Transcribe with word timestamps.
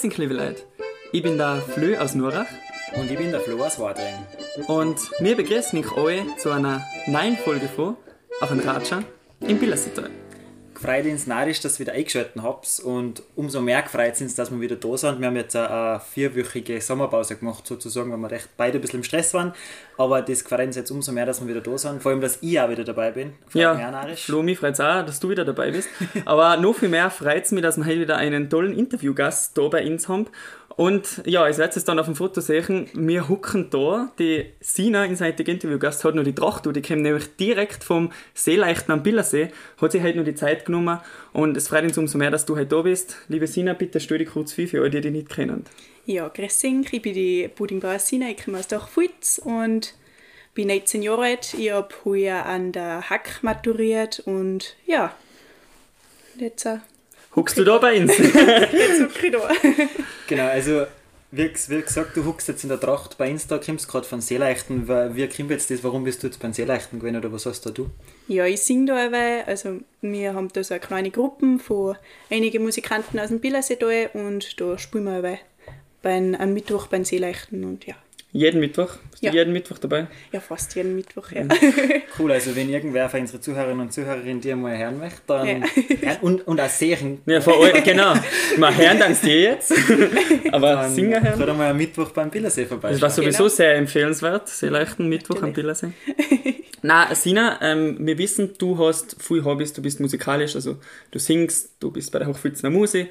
Grüß 0.00 0.16
liebe 0.16 0.32
Leute. 0.32 0.62
Ich 1.12 1.22
bin 1.22 1.36
der 1.36 1.56
Flö 1.56 1.98
aus 1.98 2.14
Nurach. 2.14 2.46
Und 2.96 3.10
ich 3.10 3.18
bin 3.18 3.32
der 3.32 3.40
Flo 3.40 3.62
aus 3.62 3.78
Wadring. 3.78 4.14
Und 4.66 4.98
wir 5.18 5.36
begrüßen 5.36 5.78
euch 5.78 5.94
alle 5.94 6.36
zu 6.38 6.50
einer 6.50 6.80
neuen 7.06 7.36
Folge 7.36 7.68
von 7.68 7.96
Auf 8.40 8.50
ein 8.50 8.60
Ratscher 8.60 9.02
im 9.40 9.58
Billersital. 9.58 10.08
Gefreut 10.80 11.04
uns 11.04 11.26
narrisch, 11.26 11.60
dass 11.60 11.78
ihr 11.78 11.80
wieder 11.86 11.92
eingeschaltet 11.92 12.42
habt 12.42 12.80
und 12.82 13.22
umso 13.36 13.60
mehr 13.60 13.82
gefreut 13.82 14.16
sind, 14.16 14.36
dass 14.38 14.50
wir 14.50 14.60
wieder 14.62 14.76
da 14.76 14.96
sind. 14.96 15.20
Wir 15.20 15.26
haben 15.26 15.36
jetzt 15.36 15.54
eine 15.54 16.00
vierwöchige 16.00 16.80
Sommerpause 16.80 17.36
gemacht, 17.36 17.66
sozusagen, 17.66 18.10
weil 18.10 18.18
wir 18.18 18.30
recht 18.30 18.48
beide 18.56 18.78
ein 18.78 18.80
bisschen 18.80 19.00
im 19.00 19.04
Stress 19.04 19.34
waren. 19.34 19.52
Aber 19.98 20.22
das 20.22 20.42
gefreut 20.42 20.68
uns 20.68 20.76
jetzt 20.76 20.90
umso 20.90 21.12
mehr, 21.12 21.26
dass 21.26 21.42
wir 21.42 21.48
wieder 21.48 21.60
da 21.60 21.76
sind. 21.76 22.02
Vor 22.02 22.12
allem, 22.12 22.22
dass 22.22 22.38
ich 22.40 22.58
auch 22.58 22.70
wieder 22.70 22.84
dabei 22.84 23.10
bin. 23.10 23.34
Freut 23.46 23.60
ja, 23.60 24.06
Flo, 24.16 24.42
mich 24.42 24.58
freut 24.58 24.72
es 24.72 24.80
auch, 24.80 25.04
dass 25.04 25.20
du 25.20 25.28
wieder 25.28 25.44
dabei 25.44 25.70
bist. 25.70 25.90
Aber 26.24 26.56
noch 26.56 26.74
viel 26.74 26.88
mehr 26.88 27.10
freut 27.10 27.44
es 27.44 27.50
mich, 27.50 27.60
dass 27.60 27.76
wir 27.76 27.84
heute 27.84 28.00
wieder 28.00 28.16
einen 28.16 28.48
tollen 28.48 28.72
Interviewgast 28.72 29.58
da 29.58 29.68
bei 29.68 29.86
uns 29.86 30.08
haben. 30.08 30.28
Und 30.80 31.20
ja, 31.26 31.42
als 31.42 31.58
letztes 31.58 31.84
dann 31.84 31.98
auf 31.98 32.06
dem 32.06 32.16
Foto 32.16 32.40
sehen, 32.40 32.88
wir 32.94 33.28
hucken 33.28 33.68
da, 33.68 34.10
die 34.18 34.46
Sina 34.60 35.04
in 35.04 35.14
seinem 35.14 35.36
Interviewgast 35.36 36.02
hat 36.04 36.14
noch 36.14 36.24
die 36.24 36.34
Tracht, 36.34 36.64
die 36.64 36.80
kommt 36.80 37.02
nämlich 37.02 37.36
direkt 37.36 37.84
vom 37.84 38.10
Seeleichten 38.32 38.90
am 38.90 39.02
Billersee, 39.02 39.50
hat 39.78 39.92
sich 39.92 40.00
halt 40.00 40.16
noch 40.16 40.24
die 40.24 40.34
Zeit 40.34 40.64
genommen 40.64 40.98
und 41.34 41.54
es 41.54 41.68
freut 41.68 41.84
uns 41.84 41.98
umso 41.98 42.16
mehr, 42.16 42.30
dass 42.30 42.46
du 42.46 42.56
heute 42.56 42.74
da 42.74 42.80
bist. 42.80 43.18
Liebe 43.28 43.46
Sina, 43.46 43.74
bitte 43.74 44.00
stell 44.00 44.16
dich 44.16 44.30
kurz 44.30 44.54
vor 44.54 44.66
für 44.68 44.80
alle, 44.80 44.88
die 44.88 45.02
dich 45.02 45.12
nicht 45.12 45.28
kennen. 45.28 45.66
Ja, 46.06 46.28
grüß 46.28 46.64
ich 46.64 47.02
bin 47.02 47.12
die 47.12 47.50
Puddingbauer 47.54 47.98
Sina, 47.98 48.30
ich 48.30 48.42
komme 48.42 48.56
aus 48.56 48.68
Dachfutz 48.68 49.38
und 49.44 49.92
bin 50.54 50.68
19 50.68 51.02
Jahre 51.02 51.24
alt. 51.24 51.52
Ich 51.58 51.72
habe 51.72 51.94
heuer 52.06 52.46
an 52.46 52.72
der 52.72 53.10
Hack 53.10 53.42
maturiert 53.42 54.20
und 54.20 54.76
ja, 54.86 55.14
jetzt 56.38 56.66
Huckst 57.36 57.56
du 57.58 57.64
da 57.64 57.78
bei 57.78 58.00
uns? 58.00 58.16
jetzt 58.18 59.02
huck 59.02 59.22
ich 59.22 59.32
da. 59.32 59.48
genau, 60.26 60.48
also 60.48 60.86
wie, 61.32 61.48
wie, 61.68 61.82
gesagt, 61.82 62.16
du 62.16 62.24
huckst 62.24 62.48
jetzt 62.48 62.64
in 62.64 62.70
der 62.70 62.80
Tracht 62.80 63.16
bei 63.16 63.30
Insta, 63.30 63.58
kommst 63.58 63.86
gerade 63.86 64.04
von 64.04 64.20
Seeleichten. 64.20 64.88
Wie 64.88 65.28
kommt 65.28 65.50
jetzt 65.50 65.70
das? 65.70 65.84
Warum 65.84 66.02
bist 66.02 66.22
du 66.22 66.26
jetzt 66.26 66.40
beim 66.40 66.52
Seeleichten 66.52 66.98
gewesen 66.98 67.16
oder 67.16 67.32
was 67.32 67.46
hast 67.46 67.64
da 67.66 67.70
du? 67.70 67.88
Ja, 68.26 68.46
ich 68.46 68.60
singe 68.62 68.86
da 68.86 68.96
eine 68.96 69.46
Also 69.46 69.78
wir 70.00 70.34
haben 70.34 70.48
da 70.52 70.64
so 70.64 70.74
eine 70.74 70.80
kleine 70.80 71.12
Gruppe 71.12 71.60
von 71.60 71.96
einigen 72.30 72.64
Musikanten 72.64 73.20
aus 73.20 73.28
dem 73.28 73.38
Billersee 73.38 73.76
da 73.76 73.86
und 74.18 74.60
da 74.60 74.76
spielen 74.76 75.04
wir 75.04 75.18
eine 75.18 75.38
beim, 76.02 76.34
am 76.34 76.52
Mittwoch 76.52 76.88
beim 76.88 77.04
Seeleichten 77.04 77.62
und 77.62 77.86
ja. 77.86 77.94
Jeden 78.32 78.60
Mittwoch? 78.60 78.96
Bist 79.10 79.22
ja. 79.22 79.32
du 79.32 79.38
jeden 79.38 79.52
Mittwoch 79.52 79.78
dabei? 79.78 80.06
Ja, 80.30 80.38
fast 80.38 80.76
jeden 80.76 80.94
Mittwoch, 80.94 81.32
ja. 81.32 81.42
Cool, 82.18 82.30
also 82.30 82.54
wenn 82.54 82.68
irgendwer 82.68 83.08
von 83.08 83.20
unseren 83.20 83.42
Zuhörerinnen 83.42 83.80
und 83.80 83.92
Zuhörerinnen 83.92 84.40
dir 84.40 84.54
mal 84.54 84.78
hören 84.78 84.98
möchte, 84.98 85.20
dann... 85.26 85.46
Ja. 85.46 86.18
und, 86.20 86.46
und 86.46 86.60
auch 86.60 86.68
sehen. 86.68 87.22
Ja, 87.26 87.40
vor 87.40 87.60
allem, 87.60 87.82
genau. 87.82 88.14
Mal 88.56 88.76
hören 88.76 89.00
dann 89.00 89.16
dir 89.20 89.40
jetzt. 89.40 89.72
Aber 90.52 90.74
dann 90.74 90.94
singen 90.94 91.22
hören. 91.22 91.42
Oder 91.42 91.54
mal 91.54 91.70
am 91.70 91.76
Mittwoch 91.76 92.10
beim 92.10 92.30
Billersee 92.30 92.66
vorbei. 92.66 92.90
Das 92.90 93.02
war 93.02 93.10
sowieso 93.10 93.44
genau. 93.44 93.48
sehr 93.48 93.74
empfehlenswert, 93.74 94.48
sehr 94.48 94.70
leichten 94.70 95.08
Mittwoch 95.08 95.42
am 95.42 95.52
Billersee. 95.52 95.92
Na, 96.82 97.14
Sina, 97.14 97.58
ähm, 97.62 97.96
wir 98.00 98.16
wissen, 98.16 98.54
du 98.58 98.78
hast 98.78 99.16
viele 99.20 99.44
Hobbys, 99.44 99.72
du 99.72 99.82
bist 99.82 100.00
musikalisch, 100.00 100.54
also 100.54 100.76
du 101.10 101.18
singst, 101.18 101.74
du 101.80 101.90
bist 101.90 102.10
bei 102.12 102.20
der 102.20 102.28
Hochfilzener 102.28 102.70
Musik 102.70 103.10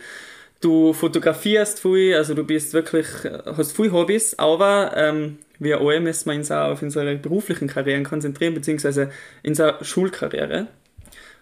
Du 0.62 0.94
fotografierst 0.94 1.80
viel, 1.80 2.16
also 2.16 2.34
du 2.34 2.44
bist 2.44 2.74
wirklich, 2.74 3.08
hast 3.46 3.76
viele 3.76 3.94
Hobbys, 3.94 4.38
aber 4.38 4.92
ähm, 4.96 5.38
wir 5.58 5.80
alle 5.80 6.02
müssen 6.02 6.30
wir 6.30 6.38
uns 6.38 6.52
auch 6.52 6.72
auf 6.72 6.82
unsere 6.82 7.16
beruflichen 7.16 7.68
Karrieren 7.68 8.04
konzentrieren, 8.04 8.54
beziehungsweise 8.54 9.12
in 9.44 9.52
unserer 9.52 9.84
Schulkarriere. 9.84 10.68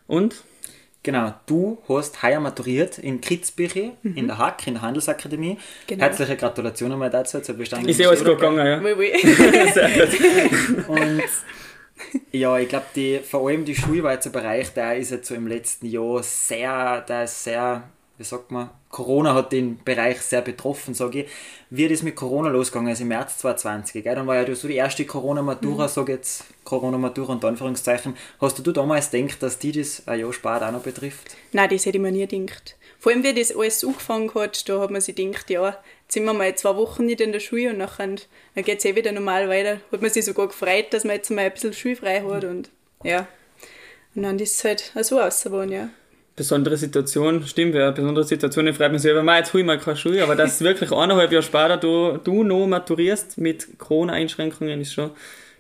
Und? 0.06 0.44
Genau, 1.04 1.34
du 1.46 1.78
hast 1.88 2.22
heuer 2.22 2.40
maturiert 2.40 3.00
in 3.00 3.22
Kitzbüchel, 3.22 3.94
mhm. 4.04 4.18
in 4.18 4.28
der 4.28 4.38
Hack, 4.38 4.68
in 4.68 4.74
der 4.74 4.82
Handelsakademie. 4.82 5.58
Genau. 5.88 6.04
Herzliche 6.04 6.36
Gratulation 6.36 6.92
einmal 6.92 7.10
dazu 7.10 7.40
zur 7.40 7.56
Bestandung. 7.56 7.90
Ist 7.90 8.00
ja 8.00 8.10
alles 8.10 8.24
gut 8.24 8.36
gegangen, 8.36 8.66
ja. 8.66 8.82
Oui, 8.82 8.94
oui. 8.98 9.12
Sehr 9.74 9.90
gut. 9.90 10.90
Und 10.90 11.24
ja, 12.32 12.58
ich 12.60 12.70
glaube, 12.70 13.22
vor 13.24 13.48
allem 13.48 13.66
die 13.66 13.76
Schulweizer 13.76 14.30
Bereich, 14.30 14.74
der 14.74 14.98
ist 14.98 15.12
jetzt 15.12 15.28
so 15.28 15.36
im 15.36 15.48
letzten 15.48 15.88
Jahr 15.88 16.22
sehr, 16.22 17.02
der 17.02 17.24
ist 17.24 17.44
sehr 17.44 17.84
wie 18.18 18.24
sagt 18.24 18.50
man, 18.52 18.72
Corona 18.90 19.36
hat 19.36 19.52
den 19.52 19.84
Bereich 19.84 20.22
sehr 20.22 20.42
betroffen, 20.42 20.96
sage 20.96 21.22
ich. 21.24 21.30
Wie 21.70 21.88
das 21.88 22.02
mit 22.02 22.16
Corona 22.16 22.50
losgegangen 22.50 22.92
ist, 22.92 23.02
im 23.02 23.10
März 23.10 23.38
2020, 23.40 24.04
gell? 24.04 24.16
dann 24.16 24.26
war 24.26 24.36
ja 24.36 24.56
so 24.56 24.68
die 24.68 24.76
erste 24.76 25.06
Corona-Matura, 25.06 25.84
mhm. 25.84 25.90
sage 25.90 26.14
jetzt 26.14 26.46
Corona-Matura 26.64 27.34
unter 27.34 27.48
Anführungszeichen. 27.48 28.16
Hast 28.42 28.66
du 28.66 28.72
damals 28.72 29.12
gedacht, 29.12 29.44
dass 29.44 29.60
die 29.60 29.72
das 29.72 30.08
ein 30.08 30.20
Jahr 30.20 30.34
später 30.34 30.68
auch 30.68 30.72
noch 30.72 30.82
betrifft? 30.82 31.36
Nein, 31.52 31.70
das 31.70 31.86
hätte 31.86 31.98
ich 31.98 32.02
mir 32.02 32.12
nie 32.12 32.26
gedacht. 32.26 32.76
Vor 32.98 33.12
allem, 33.12 33.24
wie 33.24 33.34
das 33.34 33.56
alles 33.56 33.84
angefangen 33.84 34.34
hat, 34.34 34.68
da 34.68 34.80
hat 34.80 34.90
man 34.90 35.02
sich 35.02 35.16
gedacht, 35.16 35.50
ja, 35.52 35.68
jetzt 35.68 36.14
sind 36.14 36.26
wir 36.26 36.34
mal 36.34 36.56
zwei 36.56 36.76
Wochen 36.76 37.06
nicht 37.06 37.22
in 37.22 37.32
der 37.32 37.40
Schule 37.40 37.70
und 37.70 37.78
nachher, 37.78 38.16
dann 38.56 38.64
geht 38.64 38.80
es 38.80 38.86
eh 38.86 38.96
wieder 38.96 39.12
normal 39.12 39.48
weiter. 39.48 39.80
Hat 39.92 40.02
man 40.02 40.10
sich 40.10 40.26
sogar 40.26 40.48
gefreut, 40.48 40.88
dass 40.92 41.04
man 41.04 41.18
jetzt 41.18 41.30
mal 41.30 41.46
ein 41.46 41.52
bisschen 41.52 41.74
schulfrei 41.74 42.22
hat 42.22 42.44
und 42.44 42.72
ja. 43.04 43.28
Und 44.16 44.24
dann 44.24 44.40
ist 44.40 44.56
es 44.56 44.64
halt 44.64 44.92
so 45.06 45.22
ausgeworden, 45.22 45.72
ja 45.72 45.90
besondere 46.38 46.78
Situation, 46.78 47.46
stimmt, 47.46 47.76
ja, 47.76 47.92
besondere 47.92 48.24
Situation, 48.24 48.72
freut 48.72 48.92
mich 48.92 49.02
selber, 49.02 49.38
jetzt 49.38 49.54
hole 49.54 49.62
ich 49.62 49.68
mal 49.68 49.80
keine 49.80 49.98
Schule, 49.98 50.24
aber 50.24 50.36
dass 50.36 50.62
wirklich 50.62 50.92
eineinhalb 50.92 51.32
Jahre 51.32 51.44
später 51.44 51.78
du, 51.78 52.18
du 52.24 52.44
noch 52.44 52.68
maturierst 52.68 53.40
mit 53.40 53.80
Corona-Einschränkungen, 53.80 54.80
ist 54.80 54.94
schon, 54.94 55.10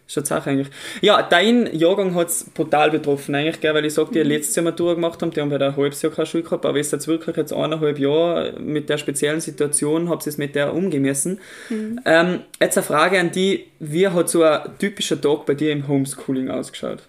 ist 0.05 0.13
schon 0.13 0.23
Sache 0.23 0.51
eigentlich. 0.51 0.67
Ja, 1.01 1.23
dein 1.23 1.75
Jahrgang 1.75 2.13
hat 2.13 2.27
es 2.27 2.43
brutal 2.51 2.91
betroffen 2.91 3.33
eigentlich, 3.33 3.59
gell, 3.59 3.73
weil 3.73 3.85
ich 3.85 3.95
sag, 3.95 4.11
die 4.11 4.19
mhm. 4.19 4.29
letztes 4.29 4.55
Jahr 4.55 4.65
Matura 4.65 4.93
gemacht 4.93 5.19
haben, 5.19 5.31
die 5.31 5.41
haben 5.41 5.49
bei 5.49 5.57
der 5.57 5.75
halbes 5.75 6.03
Jahr 6.03 6.13
keine 6.13 6.27
Schule 6.27 6.43
gehabt, 6.43 6.63
aber 6.63 6.79
ist 6.79 6.94
jetzt 6.94 7.07
wirklich 7.07 7.35
jetzt 7.35 7.53
eineinhalb 7.53 7.97
Jahre 7.97 8.53
mit 8.59 8.88
der 8.88 8.99
speziellen 8.99 9.41
Situation, 9.41 10.09
habt 10.09 10.27
ihr 10.27 10.29
es 10.29 10.38
mit 10.38 10.53
der 10.53 10.75
umgemessen. 10.75 11.39
Mhm. 11.71 12.01
Ähm, 12.05 12.41
jetzt 12.61 12.77
eine 12.77 12.85
Frage 12.85 13.19
an 13.19 13.31
die, 13.31 13.65
wie 13.79 14.07
hat 14.07 14.29
so 14.29 14.44
ein 14.44 14.61
typischer 14.77 15.19
Tag 15.19 15.47
bei 15.47 15.55
dir 15.55 15.71
im 15.71 15.88
Homeschooling 15.88 16.51
ausgeschaut? 16.51 16.99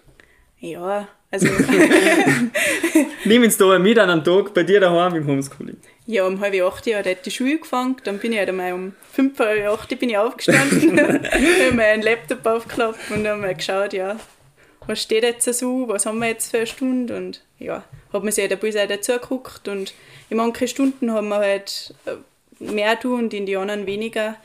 Ja, 0.57 1.07
also 1.31 1.47
Nimm 3.25 3.43
uns 3.43 3.57
da 3.57 3.77
mit 3.77 3.99
an 3.99 4.09
einem 4.09 4.23
Tag 4.23 4.53
bei 4.53 4.63
dir 4.63 4.79
daheim 4.79 5.15
im 5.15 5.27
Homeschooling. 5.27 5.77
Ja, 6.07 6.25
um 6.25 6.39
halb 6.39 6.55
acht 6.63 6.87
Uhr 6.87 6.95
hat 6.95 7.25
die 7.25 7.31
Schule 7.31 7.53
angefangen, 7.53 7.97
dann 8.03 8.17
bin 8.17 8.31
ich 8.31 8.39
halt 8.39 8.49
einmal 8.49 8.73
um 8.73 8.93
fünf 9.11 9.37
vor 9.37 9.47
acht 9.47 9.99
bin 9.99 10.09
ich 10.09 10.17
aufgestanden, 10.17 10.99
habe 10.99 11.71
meinen 11.73 12.01
Laptop 12.01 12.45
aufgeklappt 12.45 13.11
und 13.11 13.23
dann 13.23 13.41
mal 13.41 13.53
geschaut, 13.53 13.93
ja, 13.93 14.17
was 14.87 15.03
steht 15.03 15.23
jetzt 15.23 15.53
so, 15.53 15.87
was 15.87 16.07
haben 16.07 16.17
wir 16.17 16.29
jetzt 16.29 16.49
für 16.49 16.57
eine 16.57 16.67
Stunde 16.67 17.15
und 17.15 17.43
ja, 17.59 17.83
hat 18.11 18.23
man 18.23 18.31
sich 18.31 18.41
halt 18.41 18.53
ein 18.53 18.59
bisschen 18.59 18.89
dazu 18.89 19.11
geguckt 19.13 19.67
und 19.67 19.93
in 20.31 20.37
manchen 20.37 20.67
Stunden 20.67 21.11
haben 21.11 21.29
wir 21.29 21.37
halt 21.37 21.93
äh, 22.07 22.15
mehr 22.59 22.99
tun 22.99 23.25
und 23.25 23.33
in 23.35 23.45
die 23.45 23.55
anderen 23.55 23.85
weniger. 23.85 24.35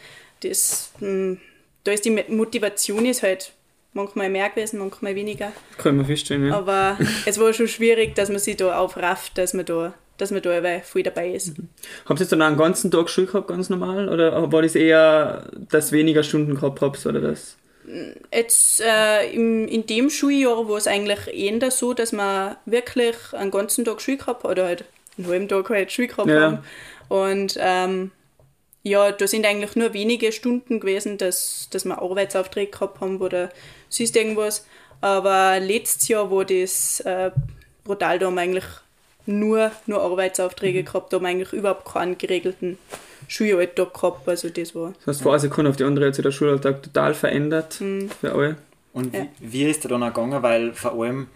Das, 0.40 0.90
hm, 0.98 1.40
da 1.84 1.92
ist 1.92 2.04
die 2.04 2.10
Motivation 2.28 3.06
ist 3.06 3.22
halt 3.22 3.53
manchmal 3.94 4.28
mehr 4.28 4.48
gewesen, 4.50 4.78
manchmal 4.78 5.14
weniger. 5.14 5.52
Können 5.78 5.98
wir 5.98 6.04
feststellen, 6.04 6.48
ja. 6.48 6.56
Aber 6.56 6.98
es 7.26 7.40
war 7.40 7.52
schon 7.52 7.68
schwierig, 7.68 8.14
dass 8.14 8.28
man 8.28 8.38
sich 8.38 8.56
da 8.56 8.78
aufrafft, 8.78 9.38
dass 9.38 9.54
man 9.54 9.64
da, 9.64 9.94
dass 10.18 10.30
man 10.30 10.42
da 10.42 10.60
viel 10.80 11.02
dabei 11.02 11.30
ist. 11.30 11.56
Mhm. 11.56 11.68
Habt 12.04 12.20
ihr 12.20 12.24
jetzt 12.24 12.32
dann 12.32 12.42
einen 12.42 12.58
ganzen 12.58 12.90
Tag 12.90 13.08
Schule 13.08 13.28
gehabt, 13.28 13.48
ganz 13.48 13.70
normal? 13.70 14.08
Oder 14.08 14.52
war 14.52 14.62
das 14.62 14.74
eher, 14.74 15.48
dass 15.70 15.92
weniger 15.92 16.22
Stunden 16.22 16.56
gehabt 16.56 16.80
habt, 16.80 17.06
oder 17.06 17.20
das? 17.20 17.56
Jetzt 18.32 18.80
äh, 18.80 19.30
im, 19.32 19.68
in 19.68 19.86
dem 19.86 20.10
Schuljahr 20.10 20.68
war 20.68 20.78
es 20.78 20.86
eigentlich 20.86 21.32
eher 21.32 21.70
so, 21.70 21.92
dass 21.92 22.12
man 22.12 22.56
wirklich 22.64 23.16
einen 23.32 23.50
ganzen 23.50 23.84
Tag 23.84 24.00
Schule 24.00 24.16
gehabt 24.16 24.44
hat, 24.44 24.50
oder 24.50 24.64
halt 24.66 24.84
einen 25.18 25.28
halben 25.28 25.48
Tag 25.48 25.68
halt 25.68 25.92
Schule 25.92 26.08
gehabt 26.08 26.28
ja. 26.28 26.40
haben. 26.40 26.58
Und 27.08 27.56
ähm, 27.60 28.10
ja, 28.84 29.10
da 29.12 29.26
sind 29.26 29.46
eigentlich 29.46 29.76
nur 29.76 29.94
wenige 29.94 30.30
Stunden 30.30 30.78
gewesen, 30.78 31.16
dass, 31.16 31.68
dass 31.70 31.86
wir 31.86 32.00
Arbeitsaufträge 32.00 32.70
gehabt 32.70 33.00
haben 33.00 33.18
oder 33.20 33.48
sonst 33.88 34.14
irgendwas. 34.14 34.66
Aber 35.00 35.58
letztes 35.58 36.06
Jahr 36.08 36.30
war 36.30 36.44
das 36.44 37.00
äh, 37.00 37.30
brutal, 37.82 38.18
da 38.18 38.26
haben 38.26 38.34
wir 38.34 38.42
eigentlich 38.42 38.64
nur, 39.26 39.70
nur 39.86 40.02
Arbeitsaufträge 40.02 40.80
mhm. 40.80 40.84
gehabt, 40.84 41.12
da 41.12 41.16
haben 41.16 41.24
wir 41.24 41.30
eigentlich 41.30 41.52
überhaupt 41.54 41.86
keinen 41.86 42.18
geregelten 42.18 42.78
Schulalltag 43.26 43.94
gehabt. 43.94 44.28
Also 44.28 44.50
das 44.50 44.74
war. 44.74 44.92
Das 44.98 45.16
heißt, 45.16 45.22
von 45.22 45.32
einer 45.32 45.40
Sekunde 45.40 45.70
auf 45.70 45.76
die 45.76 45.84
andere 45.84 46.06
hat 46.06 46.14
sich 46.14 46.22
der 46.22 46.30
Schulalltag 46.30 46.82
total 46.82 47.14
verändert 47.14 47.80
mhm. 47.80 48.10
für 48.20 48.32
alle. 48.32 48.56
Und 48.92 49.14
ja. 49.14 49.26
wie, 49.40 49.52
wie 49.52 49.70
ist 49.70 49.82
der 49.84 49.90
dann 49.90 50.02
auch 50.02 50.08
gegangen? 50.12 50.42
Weil 50.42 50.74
vor 50.74 50.92
allem, 50.92 51.28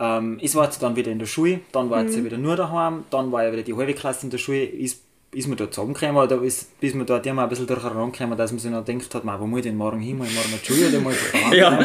ähm, 0.00 0.38
ich 0.40 0.54
war 0.54 0.64
jetzt 0.64 0.82
dann 0.82 0.96
wieder 0.96 1.12
in 1.12 1.18
der 1.18 1.26
Schule, 1.26 1.60
dann 1.72 1.90
war 1.90 2.02
mhm. 2.02 2.24
wieder 2.24 2.38
nur 2.38 2.56
daheim, 2.56 3.04
dann 3.10 3.30
war 3.32 3.44
ja 3.44 3.52
wieder 3.52 3.62
die 3.62 3.74
halbe 3.74 3.92
Klasse 3.92 4.24
in 4.24 4.30
der 4.30 4.38
Schule, 4.38 4.64
ist 4.64 5.05
ist 5.32 5.48
man 5.48 5.56
da 5.56 5.70
zusammengekommen 5.70 6.16
oder 6.16 6.42
ist, 6.42 6.80
bis 6.80 6.94
man 6.94 7.06
dort 7.06 7.26
immer 7.26 7.42
ein 7.42 7.48
bisschen 7.48 7.66
durcheinander 7.66 8.10
gekommen, 8.10 8.38
dass 8.38 8.52
man 8.52 8.58
sich 8.58 8.70
noch 8.70 8.84
denkt 8.84 9.14
hat, 9.14 9.22
wo 9.24 9.46
muss 9.46 9.58
ich 9.58 9.64
denn 9.66 9.76
morgen 9.76 10.00
hin, 10.00 10.16
muss 10.16 10.28
ich 10.28 10.34
morgen 10.34 10.52
in 10.52 10.58
die 10.60 10.66
Schule 10.66 10.88
oder 10.88 11.00
muss 11.00 11.14
ich 11.14 11.52
Ja, 11.58 11.78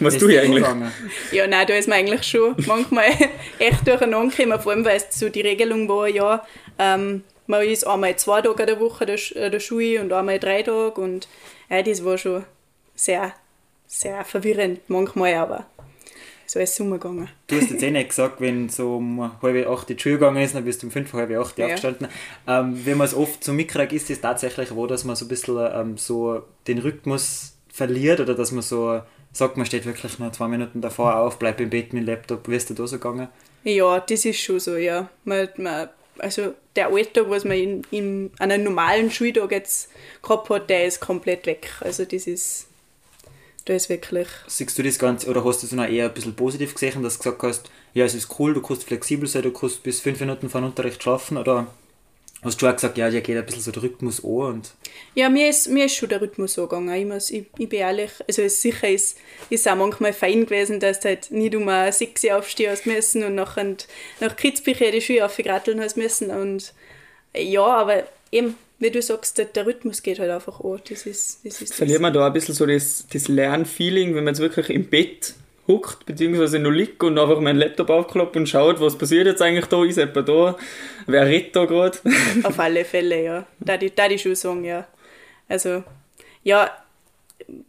was 0.00 0.18
tue 0.18 0.32
ich 0.32 0.40
eigentlich? 0.40 0.64
Ja, 1.32 1.46
nein, 1.46 1.66
da 1.66 1.74
ist 1.74 1.88
man 1.88 1.98
eigentlich 1.98 2.22
schon 2.22 2.54
manchmal 2.66 3.06
echt 3.58 3.86
durcheinander 3.86 4.34
gekommen, 4.34 4.60
vor 4.60 4.72
allem, 4.72 4.84
weil 4.84 4.98
es 4.98 5.18
so 5.18 5.28
die 5.28 5.40
Regelung 5.40 5.88
war, 5.88 6.06
ja, 6.06 6.46
ähm, 6.78 7.24
man 7.46 7.62
ist 7.62 7.86
einmal 7.86 8.16
zwei 8.16 8.42
Tage 8.42 8.62
in 8.62 8.66
der 8.66 8.80
Woche 8.80 9.06
der, 9.06 9.50
der 9.50 9.60
Schule 9.60 10.00
und 10.00 10.12
einmal 10.12 10.38
drei 10.38 10.62
Tage 10.62 11.00
und 11.00 11.28
ja, 11.70 11.82
das 11.82 12.04
war 12.04 12.18
schon 12.18 12.44
sehr, 12.94 13.32
sehr 13.86 14.24
verwirrend 14.24 14.80
manchmal, 14.88 15.34
aber 15.34 15.66
ist 16.46 16.56
alles 16.56 16.80
umgegangen. 16.80 17.28
Du 17.46 17.56
hast 17.56 17.70
jetzt 17.70 17.82
eh 17.82 17.90
nicht 17.90 18.08
gesagt, 18.10 18.40
wenn 18.40 18.68
so 18.68 18.96
um 18.96 19.32
halb 19.42 19.66
acht 19.68 19.88
die 19.88 19.98
Schule 19.98 20.16
gegangen 20.16 20.42
ist, 20.42 20.54
dann 20.54 20.64
bist 20.64 20.82
du 20.82 20.86
um 20.86 20.90
fünf, 20.92 21.12
halb 21.12 21.30
acht 21.36 21.58
Ja. 21.58 21.66
aufgestanden. 21.66 22.08
Ähm, 22.46 22.80
wenn 22.84 22.96
man 22.98 23.06
es 23.06 23.14
oft 23.14 23.42
so 23.44 23.52
mitkriegt, 23.52 23.92
ist 23.92 24.10
es 24.10 24.20
tatsächlich 24.20 24.74
wo, 24.74 24.86
dass 24.86 25.04
man 25.04 25.16
so 25.16 25.24
ein 25.24 25.28
bisschen 25.28 25.58
ähm, 25.72 25.96
so 25.96 26.42
den 26.66 26.78
Rhythmus 26.78 27.54
verliert 27.72 28.20
oder 28.20 28.34
dass 28.34 28.52
man 28.52 28.62
so 28.62 29.00
sagt, 29.32 29.56
man 29.58 29.66
steht 29.66 29.84
wirklich 29.84 30.18
nur 30.18 30.32
zwei 30.32 30.48
Minuten 30.48 30.80
davor 30.80 31.16
auf, 31.16 31.38
bleibt 31.38 31.60
im 31.60 31.68
Bett 31.70 31.92
mit 31.92 32.02
dem 32.04 32.06
Laptop. 32.06 32.48
Wie 32.48 32.56
ist 32.56 32.70
dir 32.70 32.74
da 32.74 32.86
so 32.86 32.96
gegangen? 32.96 33.28
Ja, 33.64 34.00
das 34.00 34.24
ist 34.24 34.40
schon 34.40 34.60
so, 34.60 34.76
ja. 34.76 35.10
Man, 35.24 35.48
man, 35.56 35.88
also 36.18 36.54
der 36.74 36.88
Alltag, 36.88 37.26
was 37.28 37.44
man 37.44 37.56
in, 37.58 37.82
in 37.90 38.30
einem 38.38 38.62
normalen 38.64 39.10
Schultag 39.10 39.50
jetzt 39.50 39.90
gehabt 40.22 40.48
hat, 40.48 40.70
der 40.70 40.86
ist 40.86 41.00
komplett 41.00 41.44
weg. 41.46 41.68
Also 41.80 42.04
das 42.06 42.26
ist, 42.26 42.68
da 43.66 43.74
ist 43.74 43.88
wirklich, 43.88 44.28
Siehst 44.46 44.78
du 44.78 44.82
das 44.82 44.98
Ganze 44.98 45.28
oder 45.28 45.44
hast 45.44 45.62
du 45.62 45.66
es 45.66 45.72
noch 45.72 45.86
eher 45.86 46.06
ein 46.06 46.14
bisschen 46.14 46.34
positiv 46.34 46.72
gesehen, 46.72 47.02
dass 47.02 47.18
du 47.18 47.30
gesagt 47.30 47.42
hast, 47.42 47.70
ja, 47.94 48.04
es 48.04 48.14
ist 48.14 48.38
cool, 48.38 48.54
du 48.54 48.62
kannst 48.62 48.84
flexibel 48.84 49.28
sein, 49.28 49.42
du 49.42 49.52
kannst 49.52 49.82
bis 49.82 50.00
fünf 50.00 50.20
Minuten 50.20 50.48
vor 50.48 50.60
dem 50.60 50.68
Unterricht 50.68 51.02
schlafen 51.02 51.36
oder 51.36 51.66
hast 52.44 52.62
du 52.62 52.68
auch 52.68 52.74
gesagt, 52.74 52.96
ja, 52.96 53.10
dir 53.10 53.20
geht 53.22 53.36
ein 53.36 53.44
bisschen 53.44 53.62
so 53.62 53.72
der 53.72 53.82
Rhythmus 53.82 54.24
an 54.24 54.30
und 54.30 54.70
ja, 55.16 55.28
mir 55.28 55.48
ist, 55.48 55.68
mir 55.68 55.86
ist 55.86 55.96
schon 55.96 56.08
der 56.08 56.20
Rhythmus 56.20 56.54
so 56.54 56.68
gegangen. 56.68 56.94
Ich, 56.94 57.06
muss, 57.06 57.30
ich, 57.30 57.46
ich 57.58 57.68
bin 57.68 57.80
ehrlich, 57.80 58.12
also 58.28 58.42
es 58.42 58.62
sicher 58.62 58.88
ist 58.88 59.18
es 59.50 59.66
auch 59.66 59.74
manchmal 59.74 60.12
fein 60.12 60.44
gewesen, 60.44 60.78
dass 60.78 61.00
du 61.00 61.08
halt 61.08 61.30
nicht 61.32 61.56
um 61.56 61.68
6 61.68 62.22
Uhr 62.24 62.38
aufstehen 62.38 62.70
hast 62.70 62.86
müssen 62.86 63.24
und 63.24 63.34
nachher 63.34 63.76
nach 64.20 64.36
Kitzbücher 64.36 64.92
die 64.92 65.00
Schuhe 65.00 65.24
aufgratteln 65.24 65.80
hast 65.80 65.96
müssen 65.96 66.30
und 66.30 66.72
ja, 67.34 67.64
aber 67.64 68.04
eben, 68.30 68.56
wie 68.78 68.90
du 68.90 69.00
sagst, 69.00 69.38
der, 69.38 69.46
der 69.46 69.66
Rhythmus 69.66 70.02
geht 70.02 70.18
halt 70.18 70.30
einfach 70.30 70.60
an. 70.62 70.80
Das 70.88 71.06
ist, 71.06 71.40
das 71.44 71.60
ist 71.62 71.74
Verliert 71.74 72.00
man 72.00 72.12
da 72.12 72.26
ein 72.26 72.32
bisschen 72.32 72.54
so 72.54 72.66
das, 72.66 73.06
das 73.12 73.28
Lernfeeling, 73.28 74.14
wenn 74.14 74.24
man 74.24 74.34
jetzt 74.34 74.40
wirklich 74.40 74.70
im 74.70 74.86
Bett 74.88 75.34
huckt, 75.66 76.06
beziehungsweise 76.06 76.58
nur 76.58 76.72
liegt 76.72 77.02
und 77.02 77.18
einfach 77.18 77.40
meinen 77.40 77.58
Laptop 77.58 77.90
aufklappt 77.90 78.36
und 78.36 78.48
schaut, 78.48 78.80
was 78.80 78.96
passiert 78.96 79.26
jetzt 79.26 79.42
eigentlich 79.42 79.66
da, 79.66 79.84
ist 79.84 79.96
jemand 79.96 80.28
da, 80.28 80.56
wer 81.06 81.26
redet 81.26 81.56
da 81.56 81.64
gerade? 81.64 81.98
Auf 82.44 82.58
alle 82.60 82.84
Fälle, 82.84 83.22
ja. 83.24 83.46
Da 83.60 83.76
die, 83.76 83.92
da 83.94 84.08
die 84.08 84.18
schon 84.18 84.34
sagen, 84.36 84.64
ja. 84.64 84.86
Also, 85.48 85.82
ja, 86.44 86.70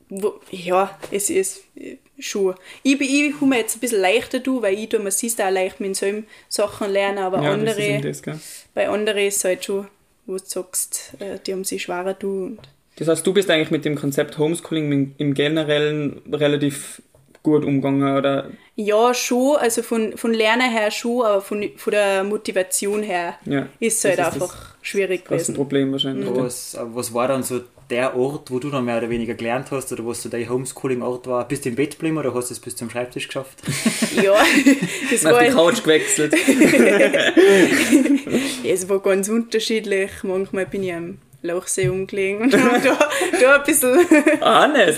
wo, 0.10 0.40
ja, 0.52 0.98
es 1.12 1.30
ist 1.30 1.64
äh, 1.76 1.98
schon. 2.20 2.56
Ich, 2.84 2.98
bin- 2.98 3.08
ich 3.10 3.34
habe 3.36 3.46
mir 3.46 3.58
jetzt 3.60 3.78
ein 3.78 3.80
bisschen 3.80 4.02
leichter, 4.02 4.40
du, 4.40 4.62
weil 4.62 4.78
ich, 4.78 4.90
tu, 4.90 5.00
man 5.00 5.12
sieht 5.12 5.40
auch 5.42 5.50
leicht 5.52 5.80
mit 5.80 5.96
solchen 5.96 6.28
Sachen 6.50 6.92
lernen, 6.92 7.20
aber 7.20 7.38
Ja, 7.42 7.56
das 7.58 7.78
andere, 7.78 8.02
das, 8.02 8.22
gell? 8.22 8.40
bei 8.74 8.90
anderen 8.90 9.20
ist 9.26 9.38
es 9.38 9.44
halt 9.44 9.66
schon, 9.66 9.88
wo 10.28 10.34
du 10.38 10.44
sagst, 10.46 11.16
äh, 11.20 11.40
die 11.46 11.54
haben 11.54 11.64
sich 11.64 11.82
schwerer, 11.84 12.14
du. 12.14 12.46
Und 12.46 12.60
Das 12.98 13.08
heißt, 13.08 13.26
du 13.26 13.34
bist 13.34 13.50
eigentlich 13.50 13.72
mit 13.72 13.86
dem 13.86 13.96
Konzept 13.96 14.38
Homeschooling 14.38 15.16
im, 15.18 15.34
Generellen 15.34 16.22
relativ 16.32 17.02
gut 17.44 17.64
umgegangen, 17.66 18.18
oder? 18.18 18.50
ja, 18.76 19.14
schon, 19.14 19.56
also 19.58 19.82
von, 19.82 20.18
von 20.18 20.34
Lernen 20.34 20.70
her 20.70 20.92
schon, 20.92 21.26
aber 21.26 21.42
von, 21.42 21.64
von 21.78 21.92
der 21.92 22.24
Motivation 22.24 23.02
her 23.04 23.36
Ja, 23.46 23.68
ist 23.80 23.98
es 24.00 24.06
halt 24.06 24.20
das 24.20 24.36
ist 24.36 24.42
einfach 24.42 24.76
schwierig 24.82 25.24
Das 25.30 25.44
ist 25.44 25.50
ein 25.50 25.54
gewesen. 25.54 25.56
Problem 25.56 25.92
wahrscheinlich. 25.94 26.32
gell? 26.34 26.44
was, 26.44 26.74
äh, 26.76 26.80
was 26.94 27.14
war 27.14 27.28
dann 27.30 27.44
so 27.44 27.62
der 27.90 28.18
Ort, 28.18 28.52
wo 28.52 28.60
du 28.60 28.70
dann 28.70 28.84
mehr 28.86 28.98
oder 28.98 29.10
weniger 29.10 29.34
gelernt 29.34 29.72
hast 29.72 29.92
oder 29.94 30.06
was 30.06 30.22
so 30.22 30.30
dein 30.30 30.48
Homeschooling-Ort 30.50 31.28
war? 31.28 31.48
Bist 31.48 31.64
du 31.66 31.70
im 31.70 31.76
Bett 31.76 31.92
geblieben 31.92 32.18
oder 32.18 32.34
hast 32.34 32.50
du 32.50 32.54
es 32.54 32.60
bis 32.60 32.76
zum 32.76 32.90
Schreibtisch 32.90 33.28
geschafft? 33.28 33.60
Ja, 34.22 34.36
das 35.12 35.24
Man 35.24 35.34
war, 35.34 35.44
die 35.44 35.52
Couch 35.52 35.84
gewechselt. 35.84 36.34
es 38.64 38.90
war 38.90 39.00
ganz 39.00 39.30
unterschiedlich. 39.30 40.10
Manchmal 40.24 40.66
bin 40.66 40.82
ich 40.84 40.94
am 40.94 41.20
Lauchsee 41.44 41.90
umgelegen 41.90 42.42
und 42.42 42.58
habe 42.58 42.82
da, 42.82 42.98
da 43.40 43.58
ein 43.58 43.64
bisschen 43.64 44.00
ah, 44.42 44.68
nicht. 44.68 44.98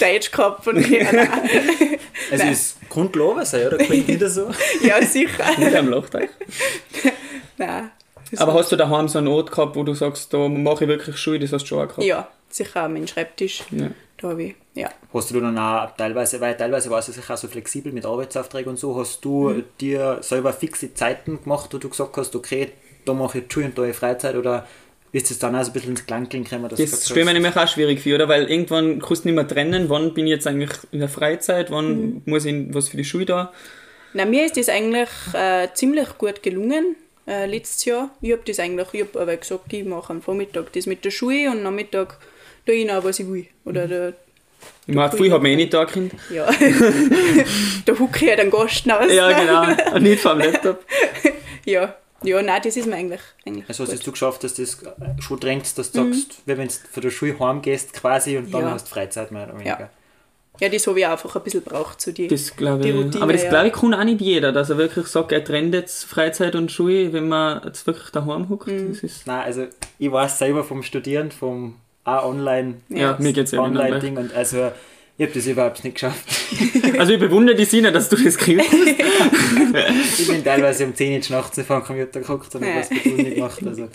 Deutsch 0.00 0.30
gehabt. 0.30 0.66
Und 0.66 0.88
ja, 0.88 1.12
nein. 1.12 1.28
Also 2.30 2.46
ist 2.46 2.78
sein, 3.44 3.66
oder? 3.66 3.76
Klingt 3.78 4.08
nicht 4.08 4.26
so? 4.28 4.50
ja, 4.82 5.02
sicher. 5.02 5.44
Mit 5.58 5.74
einem 5.74 5.90
Lochteich. 5.90 6.30
Nein. 7.58 7.90
Das 8.32 8.40
Aber 8.40 8.54
hast 8.54 8.72
du 8.72 8.76
daheim 8.76 9.06
so 9.08 9.18
einen 9.18 9.28
Ort 9.28 9.50
gehabt, 9.52 9.76
wo 9.76 9.82
du 9.84 9.94
sagst, 9.94 10.32
da 10.34 10.48
mache 10.48 10.84
ich 10.84 10.88
wirklich 10.88 11.16
Schule, 11.16 11.38
das 11.38 11.52
hast 11.52 11.62
du 11.62 11.66
schon 11.68 11.78
auch 11.80 11.88
gehabt? 11.88 12.02
Ja, 12.04 12.28
sicher 12.48 12.84
auch 12.84 12.88
mein 12.88 13.06
Schreibtisch. 13.06 13.62
Ja. 13.70 13.90
Da 14.20 14.28
habe 14.30 14.42
ich, 14.42 14.54
ja. 14.74 14.88
Hast 15.12 15.30
du 15.30 15.40
dann 15.40 15.58
auch 15.58 15.90
teilweise, 15.96 16.40
weil 16.40 16.56
teilweise 16.56 16.88
war 16.90 16.98
es 17.00 17.08
ja 17.08 17.12
sicher 17.12 17.34
auch 17.34 17.38
so 17.38 17.46
flexibel 17.48 17.92
mit 17.92 18.04
Arbeitsaufträgen 18.06 18.70
und 18.70 18.78
so, 18.78 18.96
hast 18.98 19.24
du 19.24 19.50
Mhm. 19.50 19.64
dir 19.80 20.18
selber 20.22 20.52
fixe 20.52 20.92
Zeiten 20.94 21.42
gemacht, 21.42 21.68
wo 21.72 21.78
du 21.78 21.88
gesagt 21.88 22.16
hast, 22.16 22.34
okay, 22.34 22.72
da 23.04 23.12
mache 23.14 23.38
ich 23.38 23.44
die 23.48 23.52
Schule 23.52 23.66
und 23.66 23.76
da 23.78 23.82
habe 23.82 23.90
ich 23.90 23.96
Freizeit 23.96 24.34
oder 24.36 24.66
ist 25.10 25.30
es 25.30 25.38
dann 25.38 25.54
auch 25.54 25.62
so 25.62 25.70
ein 25.70 25.72
bisschen 25.74 25.90
ins 25.90 26.06
Klankeln 26.06 26.44
gekommen, 26.44 26.62
du 26.64 26.68
Das 26.70 26.78
gesagt 26.78 27.04
stelle 27.04 27.26
mir 27.26 27.34
nämlich 27.34 27.54
auch 27.56 27.68
schwierig 27.68 28.00
vor, 28.02 28.14
oder? 28.14 28.28
Weil 28.28 28.48
irgendwann 28.50 28.98
kannst 29.00 29.24
du 29.24 29.28
nicht 29.28 29.34
mehr 29.36 29.46
trennen, 29.46 29.90
wann 29.90 30.14
bin 30.14 30.26
ich 30.26 30.30
jetzt 30.30 30.46
eigentlich 30.46 30.70
in 30.90 31.00
der 31.00 31.08
Freizeit, 31.10 31.70
wann 31.70 31.88
Mhm. 32.14 32.22
muss 32.24 32.44
ich 32.46 32.54
was 32.72 32.88
für 32.88 32.96
die 32.96 33.04
Schule 33.04 33.26
da. 33.26 33.52
Na, 34.14 34.24
mir 34.24 34.46
ist 34.46 34.56
das 34.56 34.68
eigentlich 34.68 35.08
äh, 35.34 35.68
ziemlich 35.74 36.16
gut 36.16 36.42
gelungen 36.42 36.96
äh, 37.26 37.46
letztes 37.46 37.84
Jahr. 37.84 38.10
Ich 38.20 38.32
habe 38.32 38.42
das 38.44 38.58
eigentlich, 38.58 38.88
ich 38.92 39.00
habe 39.02 39.20
aber 39.20 39.36
gesagt, 39.36 39.72
ich 39.72 39.84
mache 39.84 40.12
am 40.12 40.22
Vormittag 40.22 40.72
das 40.72 40.86
mit 40.86 41.04
der 41.04 41.10
Schule 41.10 41.50
und 41.50 41.58
am 41.58 41.62
Nachmittag 41.64 42.18
tue 42.66 42.74
ich 42.76 42.86
noch, 42.86 43.02
was 43.04 43.18
ich 43.20 43.28
will. 43.28 43.46
Oder 43.64 43.86
da, 43.88 44.12
Ich 44.86 44.94
meine, 44.94 45.10
früh 45.12 45.30
hat 45.30 45.42
man 45.42 45.50
eh 45.52 45.56
nicht 45.56 45.72
da, 45.74 45.84
Kind. 45.84 46.12
ja, 46.30 46.48
da 47.86 47.92
hucke 47.98 48.24
ich 48.24 48.28
halt 48.30 48.40
einen 48.40 48.50
Gast 48.50 48.90
aus. 48.90 49.12
Ja, 49.12 49.32
genau. 49.32 49.94
Und 49.94 50.02
nicht 50.02 50.20
vom 50.22 50.38
Laptop. 50.38 50.84
Ja, 51.64 51.94
ja, 52.24 52.42
nein, 52.42 52.60
das 52.64 52.76
ist 52.76 52.86
mir 52.88 52.96
eigentlich, 52.96 53.20
eigentlich 53.46 53.68
also 53.68 53.84
hast 53.84 53.90
gut. 53.90 53.98
es 54.00 54.04
du 54.04 54.10
geschafft, 54.10 54.42
dass 54.42 54.54
du 54.54 54.62
das 54.62 54.78
schon 55.20 55.38
drängst, 55.38 55.78
dass 55.78 55.92
du 55.92 56.12
sagst, 56.12 56.38
wie 56.44 56.56
wenn 56.58 56.66
du 56.66 56.74
von 56.90 57.02
der 57.04 57.10
Schule 57.10 57.38
heimgehst 57.38 57.92
quasi 57.92 58.36
und 58.36 58.52
dann 58.52 58.62
Mhm. 58.62 58.66
Ja. 58.66 58.72
hast 58.74 58.86
du 58.88 58.90
Freizeit 58.94 59.30
mehr 59.30 59.44
oder 59.44 59.54
weniger. 59.54 59.78
Ja. 59.78 59.90
Ja, 60.60 60.68
habe 60.68 60.76
ich 60.76 61.06
auch 61.06 61.12
einfach 61.12 61.34
ein 61.34 61.42
bisschen 61.42 61.62
braucht, 61.62 62.00
so 62.00 62.12
die. 62.12 62.28
Das 62.28 62.54
glaube 62.54 62.82
Die 62.82 62.90
ich. 62.90 62.94
Routine, 62.94 63.22
aber 63.22 63.32
das 63.32 63.44
ja. 63.44 63.48
glaube 63.48 63.68
ich 63.68 63.72
kann 63.72 63.94
auch 63.94 64.04
nicht 64.04 64.20
jeder, 64.20 64.52
dass 64.52 64.70
er 64.70 64.78
wirklich 64.78 65.06
sagt, 65.06 65.32
er 65.32 65.42
trennt 65.42 65.74
jetzt 65.74 66.04
Freizeit 66.04 66.54
und 66.54 66.70
Schule, 66.70 67.12
wenn 67.12 67.28
man 67.28 67.62
jetzt 67.64 67.86
wirklich 67.86 68.10
daheim 68.10 68.48
hockt. 68.48 68.68
Mhm. 68.68 68.90
Das 68.90 69.02
ist, 69.02 69.26
Nein, 69.26 69.44
also 69.44 69.66
ich 69.98 70.12
weiß 70.12 70.38
selber 70.38 70.62
vom 70.62 70.82
Studieren, 70.82 71.30
vom 71.30 71.76
auch 72.04 72.26
online, 72.26 72.74
ja, 72.88 73.16
mir 73.18 73.32
geht 73.32 73.46
es 73.46 73.52
ja 73.52 73.60
online 73.60 74.00
Ding 74.00 74.16
und 74.16 74.34
also 74.34 74.72
ich 75.18 75.26
habe 75.26 75.34
das 75.34 75.46
überhaupt 75.46 75.84
nicht 75.84 75.94
geschafft. 75.94 76.24
Also 76.98 77.14
ich 77.14 77.18
bewundere 77.18 77.56
die 77.56 77.64
Sina, 77.64 77.90
dass 77.90 78.08
du 78.08 78.16
das 78.16 78.36
kriegst. 78.36 78.68
Ich 80.18 80.28
bin 80.28 80.44
teilweise 80.44 80.84
um 80.84 80.94
10 80.94 81.22
Uhr 81.22 81.36
nachts 81.36 81.60
vor 81.62 81.80
dem 81.80 81.84
Computer 81.84 82.20
geguckt 82.20 82.54
und 82.54 82.64
habe 82.64 82.80
was 82.80 82.90
mit 82.90 83.06
Uni 83.06 83.30
gemacht. 83.30 83.60
Also. 83.66 83.88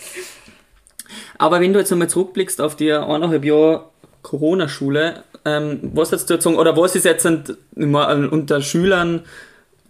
Aber 1.38 1.60
wenn 1.62 1.71
du 1.71 1.80
jetzt 1.80 1.92
nochmal 1.92 2.10
zurückblickst 2.10 2.60
auf 2.60 2.75
die 2.75 2.92
eineinhalb 2.92 3.45
Jahre 3.45 3.89
Corona-Schule, 4.24 5.24
ähm, 5.48 5.80
was 5.94 6.12
jetzt 6.12 6.30
du 6.30 6.40
sagen, 6.40 6.58
oder 6.58 6.76
was 6.76 6.96
ist 6.96 7.06
jetzt 7.06 7.26
unter 7.26 8.62
Schülern, 8.62 9.22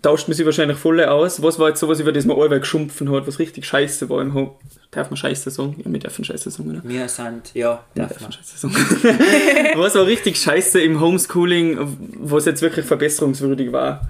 tauscht 0.02 0.28
man 0.28 0.36
sich 0.38 0.46
wahrscheinlich 0.46 0.78
voll 0.78 1.04
aus, 1.04 1.42
was 1.42 1.58
war 1.60 1.70
jetzt 1.70 1.80
sowas, 1.80 2.00
über 2.00 2.12
das 2.12 2.26
man 2.26 2.38
allweil 2.40 2.60
geschumpfen 2.60 3.12
hat, 3.12 3.26
was 3.28 3.40
richtig 3.40 3.66
scheiße 3.66 4.10
war 4.10 4.22
im 4.22 4.34
Home? 4.34 4.52
Darf 4.92 5.10
man 5.10 5.18
scheiße 5.18 5.50
sagen? 5.50 5.76
Ja, 5.84 5.92
wir 5.92 6.00
dürfen 6.00 6.24
scheiße 6.24 6.50
sagen, 6.52 6.70
oder? 6.70 6.82
Wir 6.84 7.10
sind, 7.10 7.54
ja, 7.54 7.84
Wir 7.94 8.06
dürfen 8.06 8.24
man. 8.24 8.32
scheiße 8.32 8.58
sagen. 8.58 8.76
was 9.76 9.96
war 9.96 10.06
richtig 10.06 10.38
scheiße 10.38 10.80
im 10.82 11.02
Homeschooling, 11.02 11.98
was 12.20 12.46
jetzt 12.46 12.62
wirklich 12.62 12.86
verbesserungswürdig 12.86 13.72
war? 13.72 14.08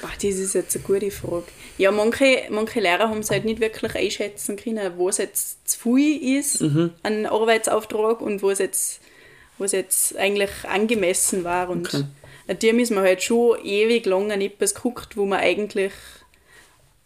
Boah, 0.00 0.10
das 0.16 0.24
ist 0.36 0.54
jetzt 0.54 0.74
eine 0.76 0.84
gute 0.84 1.10
Frage. 1.10 1.44
Ja, 1.78 1.90
manche, 1.92 2.42
manche 2.50 2.80
Lehrer 2.80 3.08
haben 3.08 3.20
es 3.20 3.30
halt 3.30 3.44
nicht 3.44 3.60
wirklich 3.60 3.94
einschätzen 3.94 4.56
können, 4.56 4.92
was 4.98 5.18
jetzt 5.18 5.68
zu 5.68 5.78
viel 5.80 6.38
ist 6.38 6.60
Mhm. 6.62 6.90
an 7.02 7.26
Arbeitsauftrag 7.26 8.20
und 8.20 8.42
was 8.42 8.58
jetzt, 8.60 9.00
was 9.58 9.72
jetzt 9.72 10.16
eigentlich 10.16 10.50
angemessen 10.68 11.44
war. 11.44 11.68
Und 11.68 11.86
Okay. 11.88 12.04
an 12.48 12.58
dem 12.58 12.78
ist 12.78 12.90
man 12.90 13.04
halt 13.04 13.22
schon 13.22 13.58
ewig 13.64 14.06
lang 14.06 14.32
an 14.32 14.40
etwas 14.40 14.74
geguckt, 14.74 15.16
wo 15.16 15.24
man 15.26 15.40
eigentlich, 15.40 15.92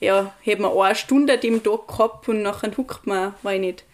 ja, 0.00 0.34
hätte 0.42 0.62
man 0.62 0.76
eine 0.76 0.94
Stunde 0.94 1.34
an 1.34 1.40
dem 1.40 1.62
Tag 1.62 1.88
gehabt 1.88 2.28
und 2.28 2.42
nachher 2.42 2.76
huckt 2.76 3.06
man, 3.06 3.34
weiß 3.42 3.54
ich 3.56 3.60
nicht, 3.60 3.84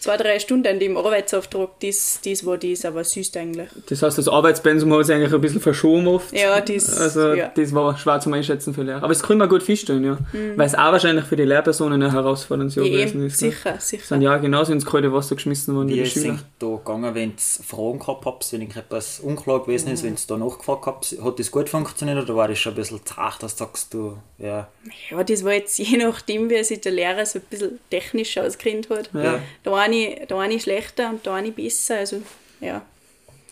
zwei, 0.00 0.16
drei 0.16 0.38
Stunden 0.40 0.66
an 0.66 0.78
dem 0.80 0.96
Arbeitsauftrag, 0.96 1.68
das, 1.80 2.20
das 2.24 2.44
war 2.44 2.58
das, 2.58 2.84
aber 2.84 3.04
süß 3.04 3.36
eigentlich. 3.36 3.68
Das 3.88 4.02
heißt, 4.02 4.18
das 4.18 4.26
Arbeitspensum 4.28 4.92
hat 4.94 5.06
sich 5.06 5.14
eigentlich 5.14 5.32
ein 5.32 5.40
bisschen 5.40 5.60
verschoben 5.60 6.08
oft. 6.08 6.32
Ja, 6.32 6.60
das, 6.60 6.98
Also 6.98 7.34
ja. 7.34 7.52
das 7.54 7.74
war 7.74 7.96
schwer 7.96 8.18
zum 8.20 8.32
Einschätzen 8.32 8.74
für 8.74 8.82
Lehrer. 8.82 8.98
Aber 8.98 9.08
das 9.08 9.22
kann 9.22 9.38
man 9.38 9.48
gut 9.48 9.62
feststellen, 9.62 10.04
ja. 10.04 10.18
Weil 10.56 10.66
es 10.66 10.74
auch 10.74 10.92
wahrscheinlich 10.92 11.24
für 11.26 11.36
die 11.36 11.44
Lehrpersonen 11.44 12.02
eine 12.02 12.12
herausfordernde 12.12 12.74
Jahr 12.74 12.86
Ja, 12.86 13.04
gewesen 13.04 13.26
ist. 13.26 13.42
Ne? 13.42 13.50
sicher, 13.50 13.76
sicher. 13.78 14.04
Sind 14.06 14.22
ja 14.22 14.36
genauso 14.38 14.72
ins 14.72 14.86
kalte 14.86 15.12
Wasser 15.12 15.34
geschmissen 15.36 15.74
worden 15.76 15.88
wie 15.88 15.92
Wie 15.92 15.96
die 15.96 16.02
ist 16.02 16.16
es 16.16 16.22
Schüler. 16.22 16.32
eigentlich 16.34 16.46
da 16.58 16.66
gegangen, 16.76 17.14
wenn 17.14 17.30
ihr 17.30 17.64
Fragen 17.64 17.98
gehabt 17.98 18.24
habt, 18.26 18.52
wenn 18.52 18.60
irgendetwas 18.62 19.20
unklar 19.20 19.60
gewesen 19.62 19.92
ist, 19.92 20.02
wenn 20.02 20.14
ihr 20.14 20.18
da 20.26 20.36
nachgefragt 20.36 20.86
habt, 20.86 21.16
hat 21.22 21.38
das 21.38 21.50
gut 21.50 21.68
funktioniert 21.68 22.18
oder 22.22 22.34
war 22.36 22.48
das 22.48 22.58
schon 22.58 22.72
ein 22.72 22.76
bisschen 22.76 23.04
zart, 23.04 23.42
dass 23.42 23.54
du 23.56 23.64
sagst, 23.64 23.92
du, 23.94 24.16
ja, 24.38 24.68
Ja, 25.10 25.22
das 25.22 25.44
war 25.44 25.52
jetzt 25.52 25.78
je 25.78 25.96
nachdem, 25.98 26.48
wie 26.48 26.62
sich 26.64 26.80
der 26.80 26.92
Lehrer 26.92 27.26
so 27.26 27.38
ein 27.38 27.44
bisschen 27.50 27.78
technisch 27.90 28.38
auskennt 28.38 28.88
hat. 28.90 29.10
Ja. 29.12 29.40
Der 29.64 29.72
eine, 29.90 30.26
der 30.26 30.36
eine 30.38 30.60
schlechter 30.60 31.10
und 31.10 31.24
der 31.26 31.32
eine 31.34 31.50
besser. 31.52 31.96
Also, 31.98 32.22
ja, 32.60 32.82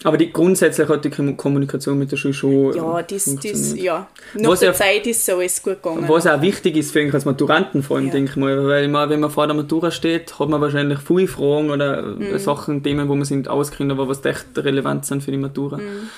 Aber 0.04 0.16
die, 0.16 0.32
grundsätzlich 0.32 0.88
hat 0.88 1.04
die 1.04 1.10
Kom- 1.10 1.34
Kommunikation 1.36 1.98
mit 1.98 2.12
der 2.12 2.16
Schule 2.16 2.32
schon 2.34 2.76
ja 2.76 3.02
das, 3.02 3.06
das, 3.08 3.24
funktioniert. 3.24 3.78
ja. 3.84 4.06
Nach 4.34 4.50
Was 4.50 4.60
der 4.60 4.68
ja- 4.70 4.74
Zeit 4.74 5.06
ist 5.08 5.26
so 5.26 5.36
alles 5.38 5.60
gut 5.62 5.82
gegangen. 5.82 6.08
Was 6.08 6.26
auch 6.26 6.40
wichtig 6.40 6.76
ist 6.76 6.92
für 6.92 7.12
als 7.12 7.24
Maturanten 7.24 7.82
vor 7.82 7.96
allem, 7.96 8.06
Ja. 8.06 8.12
denke 8.12 8.30
ich 8.30 8.36
mal. 8.36 8.64
Weil 8.66 8.86
meine, 8.88 9.10
wenn 9.10 9.20
man 9.20 9.30
vor 9.30 9.46
der 9.48 9.56
Matura 9.56 9.90
steht, 9.90 10.38
hat 10.38 10.48
man 10.48 10.60
wahrscheinlich 10.60 11.00
viele 11.00 11.26
Fragen 11.26 11.70
oder 11.70 12.02
Mhm. 12.02 12.38
Sachen, 12.38 12.82
Themen, 12.82 13.08
wo 13.08 13.14
man 13.16 13.24
sich 13.24 13.36
nicht 13.36 13.48
auskennt, 13.48 13.90
aber 13.90 14.08
was 14.08 14.24
echt 14.24 14.46
relevant 14.56 15.04
sind 15.04 15.22
für 15.24 15.32
die 15.32 15.36
Matura. 15.38 15.78
Mhm. 15.78 16.08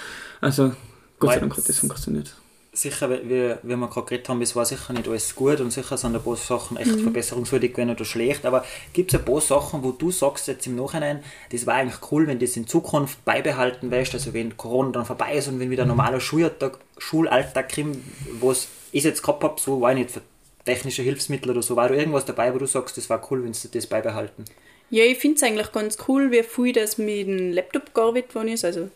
Also 0.42 0.72
Gott 1.18 1.32
sei 1.34 1.40
Dank 1.40 1.56
hat 1.56 1.68
das 1.68 1.78
funktioniert. 1.78 2.34
Sicher, 2.72 3.10
wie, 3.10 3.54
wie 3.62 3.76
wir 3.76 3.88
gerade 3.88 4.06
geredet 4.06 4.28
haben, 4.28 4.40
es 4.42 4.54
war 4.54 4.64
sicher 4.64 4.92
nicht 4.92 5.08
alles 5.08 5.34
gut 5.34 5.60
und 5.60 5.72
sicher 5.72 5.96
sind 5.96 6.14
ein 6.14 6.22
paar 6.22 6.36
Sachen 6.36 6.76
echt 6.76 6.92
mhm. 6.92 7.02
verbesserungswürdig 7.02 7.72
gewesen 7.72 7.90
oder 7.90 8.04
schlecht, 8.04 8.46
aber 8.46 8.64
gibt 8.92 9.12
es 9.12 9.18
ein 9.18 9.24
paar 9.24 9.40
Sachen, 9.40 9.82
wo 9.82 9.90
du 9.90 10.12
sagst 10.12 10.46
jetzt 10.46 10.68
im 10.68 10.76
Nachhinein, 10.76 11.24
das 11.50 11.66
war 11.66 11.74
eigentlich 11.74 11.98
cool, 12.12 12.28
wenn 12.28 12.38
das 12.38 12.56
in 12.56 12.68
Zukunft 12.68 13.24
beibehalten 13.24 13.90
wärst, 13.90 14.14
also 14.14 14.32
wenn 14.34 14.56
Corona 14.56 14.92
dann 14.92 15.04
vorbei 15.04 15.34
ist 15.34 15.48
und 15.48 15.58
wenn 15.58 15.70
wieder 15.70 15.82
ein 15.82 15.88
normaler 15.88 16.20
Schulalltag, 16.20 16.78
Schulalltag 16.96 17.74
kommt, 17.74 17.98
was 18.40 18.68
ich 18.92 19.02
jetzt 19.02 19.22
gehabt 19.22 19.42
habe, 19.42 19.60
so 19.60 19.80
war 19.80 19.90
ich 19.90 19.98
nicht 19.98 20.10
für 20.12 20.22
technische 20.64 21.02
Hilfsmittel 21.02 21.50
oder 21.50 21.62
so, 21.62 21.74
war 21.74 21.88
da 21.88 21.94
irgendwas 21.94 22.24
dabei, 22.24 22.54
wo 22.54 22.58
du 22.58 22.66
sagst, 22.66 22.96
das 22.96 23.10
war 23.10 23.26
cool, 23.30 23.42
wenn 23.42 23.52
sie 23.52 23.68
das 23.68 23.88
beibehalten? 23.88 24.44
Ja, 24.90 25.04
ich 25.04 25.18
finde 25.18 25.36
es 25.36 25.42
eigentlich 25.42 25.72
ganz 25.72 25.98
cool, 26.08 26.30
wie 26.30 26.42
viel 26.42 26.72
das 26.72 26.98
mit 26.98 27.26
dem 27.26 27.52
Laptop 27.52 27.94
gearbeitet 27.94 28.34
worden 28.34 28.48
ist, 28.48 28.64
also 28.64 28.90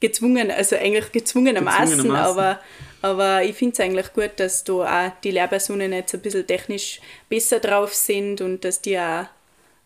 gezwungen, 0.00 0.50
also 0.50 0.76
eigentlich 0.76 1.12
gezwungenermaßen, 1.12 2.10
aber, 2.10 2.60
aber 3.02 3.42
ich 3.42 3.56
finde 3.56 3.74
es 3.74 3.80
eigentlich 3.80 4.12
gut, 4.12 4.32
dass 4.36 4.64
da 4.64 4.72
auch 5.06 5.12
die 5.22 5.30
Lehrpersonen 5.30 5.92
jetzt 5.92 6.14
ein 6.14 6.20
bisschen 6.20 6.46
technisch 6.46 7.00
besser 7.28 7.60
drauf 7.60 7.94
sind 7.94 8.40
und 8.40 8.64
dass 8.64 8.80
die 8.80 8.98
auch 8.98 9.26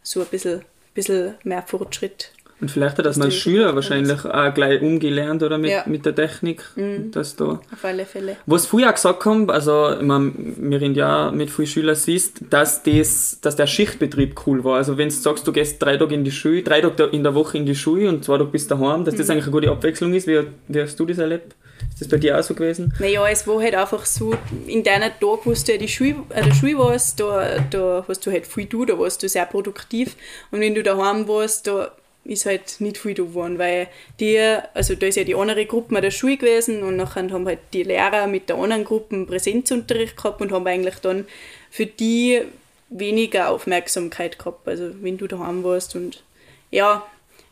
so 0.02 0.20
ein 0.20 0.26
bisschen, 0.26 0.64
bisschen 0.94 1.36
mehr 1.44 1.62
Fortschritt 1.62 2.32
und 2.60 2.70
vielleicht 2.70 2.98
hat 2.98 3.06
das 3.06 3.16
mal 3.16 3.30
Schüler 3.30 3.74
wahrscheinlich 3.74 4.24
auch 4.24 4.52
gleich 4.52 4.82
umgelernt 4.82 5.42
oder 5.44 5.58
mit, 5.58 5.70
ja. 5.70 5.84
mit 5.86 6.04
der 6.04 6.14
Technik. 6.14 6.64
Mhm. 6.74 7.12
Dass 7.12 7.36
da, 7.36 7.60
Auf 7.72 7.84
alle 7.84 8.04
Fälle. 8.04 8.36
Was 8.46 8.66
früher 8.66 8.92
gesagt 8.92 9.24
haben, 9.24 9.48
also 9.48 9.92
ich 9.92 10.02
meine, 10.02 10.32
wir 10.34 10.82
in 10.82 10.94
ja 10.94 11.30
mit 11.30 11.50
vielen 11.50 11.68
Schülern 11.68 11.94
siehst, 11.94 12.40
dass, 12.50 12.82
das, 12.82 13.38
dass 13.40 13.54
der 13.54 13.68
Schichtbetrieb 13.68 14.40
cool 14.46 14.64
war. 14.64 14.76
Also 14.76 14.98
wenn 14.98 15.08
du 15.08 15.14
sagst, 15.14 15.46
du 15.46 15.52
gehst 15.52 15.80
drei 15.80 15.96
Tage 15.96 16.14
in 16.14 16.24
die 16.24 16.32
Schule, 16.32 16.62
drei 16.62 16.80
Tage 16.80 17.04
in 17.04 17.22
der 17.22 17.34
Woche 17.34 17.58
in 17.58 17.66
die 17.66 17.76
Schule 17.76 18.08
und 18.08 18.24
zwei 18.24 18.38
Tage 18.38 18.50
bist 18.50 18.70
daheim, 18.70 19.04
dass 19.04 19.14
mhm. 19.14 19.18
das 19.18 19.30
eigentlich 19.30 19.44
eine 19.44 19.52
gute 19.52 19.70
Abwechslung 19.70 20.12
ist. 20.14 20.26
Wie, 20.26 20.42
wie 20.66 20.80
hast 20.80 20.98
du 20.98 21.06
das 21.06 21.18
erlebt? 21.18 21.54
Ist 21.92 22.00
das 22.00 22.08
bei 22.08 22.16
dir 22.16 22.38
auch 22.38 22.42
so 22.42 22.54
gewesen? 22.54 22.92
Naja, 22.98 23.26
es 23.28 23.46
war 23.46 23.60
halt 23.60 23.74
einfach 23.74 24.04
so, 24.04 24.34
in 24.66 24.82
deiner 24.82 25.10
Tag, 25.10 25.40
wo 25.44 25.52
du 25.52 25.72
ja 25.72 25.78
die 25.78 25.88
Schule, 25.88 26.16
äh, 26.30 26.42
der 26.42 26.54
Schule 26.54 26.78
warst, 26.78 27.20
da, 27.20 27.58
da 27.70 28.04
hast 28.06 28.26
du 28.26 28.30
halt 28.32 28.46
viel 28.46 28.66
du, 28.66 28.84
da 28.84 28.98
warst 28.98 29.22
du 29.22 29.28
sehr 29.28 29.46
produktiv. 29.46 30.16
Und 30.50 30.60
wenn 30.60 30.74
du 30.74 30.82
daheim 30.82 31.28
warst, 31.28 31.66
da 31.66 31.92
ist 32.28 32.46
halt 32.46 32.80
nicht 32.80 32.98
viel 32.98 33.14
da 33.14 33.22
geworden, 33.22 33.58
weil 33.58 33.88
die, 34.20 34.38
also 34.74 34.94
da 34.94 35.06
ist 35.06 35.16
ja 35.16 35.24
die 35.24 35.34
andere 35.34 35.66
Gruppe 35.66 35.96
an 35.96 36.02
der 36.02 36.10
Schule 36.10 36.36
gewesen 36.36 36.82
und 36.82 36.96
nachher 36.96 37.28
haben 37.30 37.46
halt 37.46 37.60
die 37.72 37.82
Lehrer 37.82 38.26
mit 38.26 38.48
der 38.48 38.56
anderen 38.56 38.84
Gruppe 38.84 39.24
Präsenzunterricht 39.24 40.16
gehabt 40.16 40.40
und 40.40 40.52
haben 40.52 40.66
eigentlich 40.66 40.96
dann 40.96 41.26
für 41.70 41.86
die 41.86 42.42
weniger 42.90 43.50
Aufmerksamkeit 43.50 44.38
gehabt, 44.38 44.68
also 44.68 44.90
wenn 45.00 45.18
du 45.18 45.26
daheim 45.26 45.64
warst 45.64 45.96
und 45.96 46.22
ja, 46.70 47.06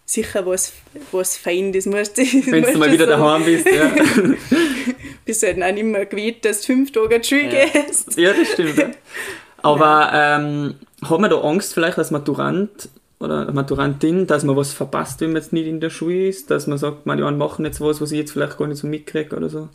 sicher 0.04 0.47
was, 0.47 0.73
was 1.11 1.37
fein, 1.37 1.73
das 1.73 1.87
musst 1.87 2.16
du 2.18 2.23
Wenn 2.23 2.62
du 2.62 2.78
mal 2.78 2.92
wieder 2.92 3.06
sagen. 3.06 3.23
daheim 3.23 3.45
bist, 3.45 3.66
ja. 3.66 3.90
bist 5.25 5.42
halt 5.42 5.62
auch 5.62 5.73
nicht 5.73 5.85
mehr 5.85 6.06
gewählt, 6.06 6.45
dass 6.45 6.61
du 6.61 6.66
fünf 6.66 6.92
Tage 6.92 7.21
die 7.21 7.28
Schule 7.28 7.52
ja. 7.52 7.66
gehst. 7.66 8.16
Ja, 8.16 8.33
das 8.33 8.52
stimmt. 8.52 8.76
Ja. 8.76 8.90
Aber 9.62 10.11
ähm, 10.14 10.76
hat 11.02 11.18
man 11.18 11.30
da 11.30 11.40
Angst 11.40 11.75
vielleicht 11.75 11.99
als 11.99 12.11
Maturant 12.12 12.88
oder 13.18 13.50
Maturantin, 13.52 14.26
dass 14.26 14.44
man 14.44 14.56
was 14.56 14.73
verpasst, 14.73 15.20
wenn 15.20 15.32
man 15.32 15.42
jetzt 15.42 15.52
nicht 15.52 15.66
in 15.66 15.80
der 15.80 15.90
Schule 15.90 16.28
ist, 16.28 16.50
dass 16.50 16.66
man 16.66 16.78
sagt, 16.78 17.06
anderen 17.06 17.38
machen 17.38 17.64
jetzt 17.64 17.80
was, 17.80 18.00
was 18.00 18.12
ich 18.12 18.18
jetzt 18.18 18.32
vielleicht 18.32 18.58
gar 18.58 18.66
nicht 18.66 18.78
so 18.78 18.87
mitkriege 18.87 19.35
oder 19.37 19.49
so? 19.49 19.68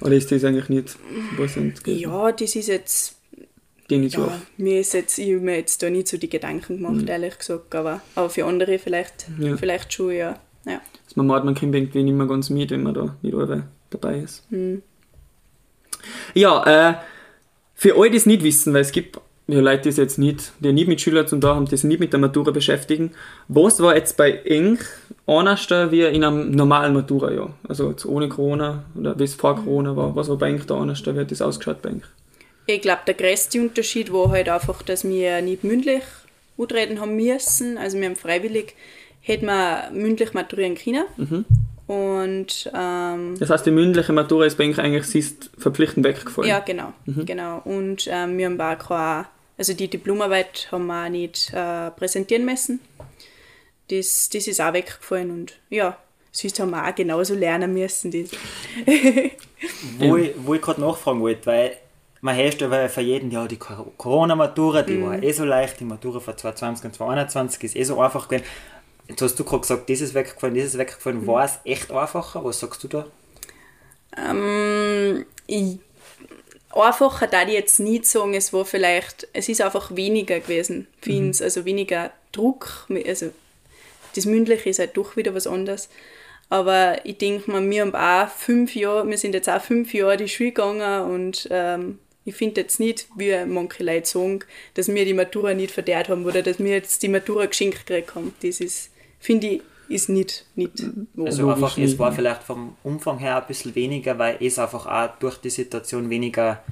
Oder 0.00 0.12
ist 0.12 0.30
das 0.30 0.44
eigentlich 0.44 0.68
nicht 0.68 0.96
was 1.36 1.56
Ja, 1.86 2.32
das 2.32 2.56
ist 2.56 2.68
jetzt 2.68 3.16
die 3.90 3.98
nicht 3.98 4.16
ja, 4.16 4.40
mir 4.56 4.80
ist 4.80 4.94
jetzt, 4.94 5.18
ich 5.18 5.34
habe 5.34 5.40
mir 5.40 5.56
jetzt 5.56 5.82
da 5.82 5.90
nicht 5.90 6.08
so 6.08 6.16
die 6.16 6.30
Gedanken 6.30 6.78
gemacht, 6.78 7.02
mhm. 7.02 7.08
ehrlich 7.08 7.38
gesagt, 7.38 7.74
aber, 7.74 8.00
aber 8.14 8.30
für 8.30 8.44
andere 8.46 8.78
vielleicht, 8.78 9.26
ja. 9.38 9.56
vielleicht 9.56 9.92
schon, 9.92 10.12
ja. 10.12 10.38
ja. 10.64 10.80
Also 11.04 11.16
man 11.16 11.26
merkt, 11.26 11.44
man 11.44 11.54
kommt 11.54 11.74
irgendwie 11.74 12.02
nicht 12.02 12.14
mehr 12.14 12.26
ganz 12.26 12.48
mit, 12.48 12.70
wenn 12.70 12.84
man 12.84 12.94
da 12.94 13.16
nicht 13.22 13.34
alle 13.34 13.68
dabei 13.90 14.20
ist. 14.20 14.50
Mhm. 14.50 14.82
Ja, 16.34 16.90
äh, 16.90 16.94
für 17.74 17.96
alle, 17.96 18.10
die 18.10 18.16
es 18.16 18.26
nicht 18.26 18.42
wissen, 18.42 18.72
weil 18.72 18.82
es 18.82 18.92
gibt 18.92 19.20
ja, 19.52 19.60
Leute, 19.60 19.82
die 19.82 19.88
es 19.90 19.96
jetzt 19.96 20.18
nicht, 20.18 20.52
die 20.60 20.72
nicht 20.72 20.88
mit 20.88 21.00
Schülern 21.00 21.26
zum 21.26 21.40
da 21.40 21.54
haben, 21.54 21.66
die 21.66 21.76
sich 21.76 21.84
nicht 21.84 22.00
mit 22.00 22.12
der 22.12 22.20
Matura 22.20 22.50
beschäftigen. 22.50 23.12
Was 23.48 23.80
war 23.80 23.94
jetzt 23.94 24.16
bei 24.16 24.32
Eng 24.32 24.78
anders 25.26 25.68
wie 25.90 26.02
in 26.02 26.24
einem 26.24 26.50
normalen 26.52 26.94
Matura-Jahr? 26.94 27.50
Also 27.68 27.90
jetzt 27.90 28.06
ohne 28.06 28.28
Corona 28.28 28.84
oder 28.98 29.18
wie 29.18 29.24
es 29.24 29.34
vor 29.34 29.56
Corona 29.56 29.94
war. 29.96 30.16
Was 30.16 30.28
war 30.28 30.38
bei 30.38 30.48
Eng 30.48 30.62
da 30.66 30.78
anders? 30.78 31.04
Wie 31.04 31.18
hat 31.18 31.30
das 31.30 31.42
ausgeschaut 31.42 31.82
bei 31.82 31.90
Eng? 31.90 32.02
Ich 32.66 32.80
glaube, 32.80 33.00
der 33.06 33.14
größte 33.14 33.60
Unterschied 33.60 34.12
war 34.12 34.30
halt 34.30 34.48
einfach, 34.48 34.82
dass 34.82 35.04
wir 35.04 35.42
nicht 35.42 35.64
mündlich 35.64 36.02
antreten 36.58 37.00
haben 37.00 37.16
müssen. 37.16 37.76
Also 37.76 37.98
wir 37.98 38.06
haben 38.06 38.16
freiwillig, 38.16 38.74
hätten 39.20 39.46
wir 39.46 39.90
mündlich 39.92 40.32
maturieren 40.32 40.76
können. 40.76 41.04
Mhm. 41.16 41.44
Und, 41.86 42.70
ähm, 42.74 43.34
das 43.38 43.50
heißt, 43.50 43.66
die 43.66 43.70
mündliche 43.70 44.12
Matura 44.12 44.46
ist 44.46 44.56
bei 44.56 44.64
eigentlich 44.64 45.04
siehst, 45.04 45.50
verpflichtend 45.58 46.06
weggefallen? 46.06 46.48
Ja, 46.48 46.60
genau. 46.60 46.92
Mhm. 47.06 47.26
genau. 47.26 47.60
Und 47.64 48.08
ähm, 48.10 48.38
wir 48.38 48.46
haben 48.46 48.60
auch 48.60 48.78
keine 48.78 49.26
also 49.58 49.74
die 49.74 49.88
Diplomarbeit 49.88 50.68
haben 50.72 50.86
wir 50.86 51.04
auch 51.04 51.08
nicht 51.08 51.52
äh, 51.52 51.90
präsentieren 51.90 52.44
müssen. 52.44 52.80
Das, 53.88 54.28
das 54.28 54.46
ist 54.46 54.60
auch 54.60 54.72
weggefallen 54.72 55.30
und 55.30 55.58
ja, 55.68 55.98
sonst 56.30 56.58
haben 56.60 56.70
wir 56.70 56.88
auch 56.88 56.94
genauso 56.94 57.34
lernen 57.34 57.74
müssen. 57.74 58.10
Das. 58.10 58.30
wo 59.98 60.16
ich, 60.16 60.32
wo 60.36 60.54
ich 60.54 60.62
gerade 60.62 60.80
nachfragen 60.80 61.20
wollte, 61.20 61.46
weil 61.46 61.76
man 62.22 62.36
hört 62.36 62.60
ja 62.60 62.88
für 62.88 63.00
jeden, 63.00 63.30
ja, 63.30 63.46
die 63.46 63.58
Corona-Matura, 63.58 64.82
die 64.82 64.98
mm. 64.98 65.06
war 65.06 65.22
eh 65.22 65.32
so 65.32 65.44
leicht, 65.44 65.80
die 65.80 65.84
Matura 65.84 66.20
von 66.20 66.36
2020 66.36 66.84
und 66.86 66.94
2021 66.94 67.64
ist 67.64 67.76
eh 67.76 67.82
so 67.82 68.00
einfach 68.00 68.28
gewesen. 68.28 68.46
Jetzt 69.08 69.22
hast 69.22 69.38
du 69.38 69.44
gerade 69.44 69.60
gesagt, 69.60 69.90
das 69.90 70.00
ist 70.00 70.14
weggefallen, 70.14 70.54
das 70.54 70.66
ist 70.66 70.78
weggefallen. 70.78 71.24
Mm. 71.24 71.26
War 71.26 71.44
es 71.44 71.58
echt 71.64 71.90
einfacher? 71.90 72.44
Was 72.44 72.60
sagst 72.60 72.84
du 72.84 72.88
da? 72.88 73.06
Ähm, 74.16 75.26
ich 75.46 75.80
einfacher 76.74 77.26
da 77.26 77.42
ich 77.42 77.54
jetzt 77.54 77.80
nicht 77.80 78.06
sagen, 78.06 78.34
es 78.34 78.52
war 78.52 78.64
vielleicht, 78.64 79.28
es 79.32 79.48
ist 79.48 79.60
einfach 79.60 79.94
weniger 79.94 80.40
gewesen, 80.40 80.86
finde 81.00 81.36
mhm. 81.36 81.44
also 81.44 81.64
weniger 81.64 82.12
Druck, 82.32 82.86
also 83.06 83.30
das 84.14 84.26
Mündliche 84.26 84.70
ist 84.70 84.78
halt 84.78 84.96
doch 84.96 85.16
wieder 85.16 85.34
was 85.34 85.46
anderes. 85.46 85.88
Aber 86.48 87.04
ich 87.04 87.16
denke 87.16 87.50
mal, 87.50 87.68
wir 87.70 87.80
haben 87.80 87.94
auch 87.94 88.28
fünf 88.28 88.74
Jahre, 88.74 89.08
wir 89.08 89.16
sind 89.16 89.34
jetzt 89.34 89.48
auch 89.48 89.62
fünf 89.62 89.94
Jahre 89.94 90.18
die 90.18 90.28
Schule 90.28 90.50
gegangen 90.50 91.10
und 91.10 91.48
ähm, 91.50 91.98
ich 92.24 92.34
finde 92.34 92.60
jetzt 92.60 92.78
nicht, 92.78 93.06
wie 93.16 93.34
manche 93.46 93.82
Leute 93.82 94.06
sagen, 94.06 94.40
dass 94.74 94.88
wir 94.88 95.04
die 95.04 95.14
Matura 95.14 95.54
nicht 95.54 95.72
verdient 95.72 96.08
haben 96.08 96.24
oder 96.26 96.42
dass 96.42 96.58
wir 96.58 96.72
jetzt 96.72 97.02
die 97.02 97.08
Matura 97.08 97.46
geschenkt 97.46 97.86
gekriegt 97.86 98.14
haben. 98.14 98.34
Das 98.42 98.60
ist, 98.60 98.90
finde 99.18 99.46
ich, 99.46 99.62
ist 99.92 100.08
nicht, 100.08 100.46
nicht 100.56 100.84
wo. 101.14 101.26
Also 101.26 101.48
einfach, 101.48 101.78
es 101.78 101.98
war 101.98 102.12
vielleicht 102.12 102.42
vom 102.42 102.76
Umfang 102.82 103.18
her 103.18 103.36
ein 103.36 103.46
bisschen 103.46 103.74
weniger, 103.74 104.18
weil 104.18 104.36
ich 104.40 104.58
einfach 104.58 104.86
auch 104.86 105.10
durch 105.18 105.36
die 105.38 105.50
Situation 105.50 106.10
weniger 106.10 106.62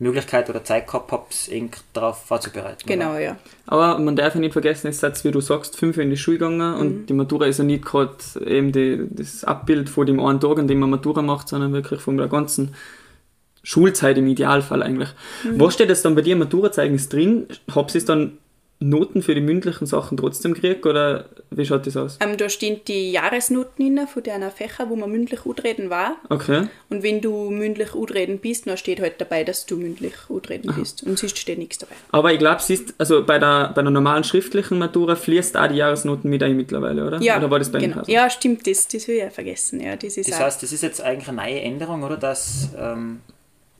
Möglichkeit 0.00 0.48
oder 0.48 0.64
Zeit 0.64 0.86
gehabt 0.86 1.12
habe, 1.12 1.24
darauf 1.92 2.24
vorzubereiten. 2.24 2.82
Genau, 2.86 3.10
oder? 3.10 3.20
ja. 3.20 3.36
Aber 3.66 3.98
man 3.98 4.16
darf 4.16 4.34
ja 4.34 4.40
nicht 4.40 4.54
vergessen, 4.54 4.88
es 4.88 5.02
ist 5.02 5.24
wie 5.24 5.30
du 5.30 5.40
sagst, 5.40 5.76
fünf 5.76 5.98
in 5.98 6.08
die 6.08 6.16
Schule 6.16 6.38
gegangen 6.38 6.74
mhm. 6.74 6.80
und 6.80 7.06
die 7.06 7.12
Matura 7.12 7.46
ist 7.46 7.58
ja 7.58 7.64
nicht 7.64 7.84
gerade 7.84 8.16
eben 8.46 8.72
die, 8.72 9.06
das 9.10 9.44
Abbild 9.44 9.90
von 9.90 10.06
dem 10.06 10.18
einen 10.18 10.40
Tag, 10.40 10.58
an 10.58 10.68
dem 10.68 10.80
man 10.80 10.90
Matura 10.90 11.20
macht, 11.20 11.48
sondern 11.48 11.74
wirklich 11.74 12.00
von 12.00 12.16
der 12.16 12.28
ganzen 12.28 12.74
Schulzeit 13.62 14.16
im 14.16 14.26
Idealfall 14.26 14.82
eigentlich. 14.82 15.10
Mhm. 15.44 15.60
Was 15.60 15.74
steht 15.74 15.90
jetzt 15.90 16.04
dann 16.06 16.14
bei 16.14 16.22
dir 16.22 16.32
im 16.32 16.38
Maturazeugnis 16.38 17.10
drin? 17.10 17.46
Hab's 17.74 17.94
es 17.94 18.06
dann 18.06 18.38
Noten 18.82 19.22
für 19.22 19.34
die 19.34 19.42
mündlichen 19.42 19.86
Sachen 19.86 20.16
trotzdem 20.16 20.54
gekriegt 20.54 20.86
oder 20.86 21.26
wie 21.50 21.66
schaut 21.66 21.86
das 21.86 21.98
aus? 21.98 22.18
Ähm, 22.20 22.38
da 22.38 22.48
stehen 22.48 22.80
die 22.88 23.12
Jahresnoten 23.12 23.94
drin 23.94 24.06
von 24.08 24.22
deiner 24.22 24.50
Fächer, 24.50 24.88
wo 24.88 24.96
man 24.96 25.10
mündlich 25.10 25.44
utreden 25.44 25.90
war. 25.90 26.16
Okay. 26.30 26.66
Und 26.88 27.02
wenn 27.02 27.20
du 27.20 27.50
mündlich 27.50 27.94
utreden 27.94 28.38
bist, 28.38 28.66
dann 28.66 28.78
steht 28.78 29.00
halt 29.00 29.20
dabei, 29.20 29.44
dass 29.44 29.66
du 29.66 29.76
mündlich 29.76 30.14
utreden 30.30 30.74
bist. 30.74 31.02
Und 31.02 31.18
sonst 31.18 31.36
steht 31.36 31.58
nichts 31.58 31.76
dabei. 31.76 31.94
Aber 32.10 32.32
ich 32.32 32.38
glaube, 32.38 32.62
siehst 32.62 32.94
also 32.96 33.22
bei 33.22 33.38
der, 33.38 33.72
bei 33.74 33.82
der 33.82 33.90
normalen 33.90 34.24
schriftlichen 34.24 34.78
Matura 34.78 35.14
fließt 35.14 35.58
auch 35.58 35.68
die 35.68 35.76
Jahresnoten 35.76 36.30
mit 36.30 36.42
ein 36.42 36.56
mittlerweile, 36.56 37.06
oder? 37.06 37.20
Ja, 37.20 37.36
oder 37.36 37.50
war 37.50 37.58
das 37.58 37.70
bei 37.70 37.80
genau. 37.80 38.02
Ja, 38.06 38.30
stimmt, 38.30 38.66
das, 38.66 38.88
das 38.88 39.06
will 39.06 39.16
ich 39.16 39.22
ja 39.22 39.30
vergessen. 39.30 39.80
Ja, 39.80 39.96
das 39.96 40.16
ist 40.16 40.30
das 40.30 40.40
heißt, 40.40 40.62
das 40.62 40.72
ist 40.72 40.82
jetzt 40.82 41.02
eigentlich 41.02 41.28
eine 41.28 41.42
neue 41.42 41.60
Änderung, 41.60 42.02
oder? 42.02 42.16
Dass 42.16 42.70
ähm, 42.78 43.20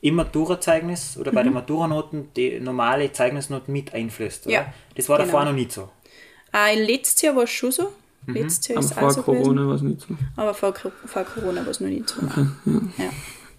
im 0.02 0.14
Maturazeugnis 0.14 1.16
oder 1.18 1.32
bei 1.32 1.42
mhm. 1.42 1.48
den 1.48 1.54
Maturanoten 1.54 2.28
die 2.34 2.58
normale 2.60 3.12
Zeugnisnoten 3.12 3.72
mit 3.72 3.92
einflößt. 3.92 4.46
Oder? 4.46 4.54
Ja, 4.54 4.74
das 4.94 5.08
war 5.08 5.18
genau. 5.18 5.26
davor 5.26 5.44
noch 5.44 5.52
nicht 5.52 5.72
so. 5.72 5.90
Äh, 6.52 6.82
letztes 6.82 7.20
Jahr 7.22 7.36
war 7.36 7.44
es 7.44 7.50
schon 7.50 7.72
so. 7.72 7.92
Mhm. 8.26 8.34
Letztes 8.34 8.68
Jahr 8.68 8.78
ist 8.80 8.94
vor 8.94 9.22
Corona 9.22 9.66
war 9.66 9.74
es 9.74 9.82
nicht 9.82 10.00
so. 10.00 10.08
Aber 10.36 10.54
vor, 10.54 10.74
vor 10.74 11.24
Corona 11.24 11.62
war 11.62 11.70
es 11.70 11.80
noch 11.80 11.88
nicht 11.88 12.08
so. 12.08 12.22
Okay, 12.22 12.46
ja. 12.66 13.04
Ja. 13.04 13.10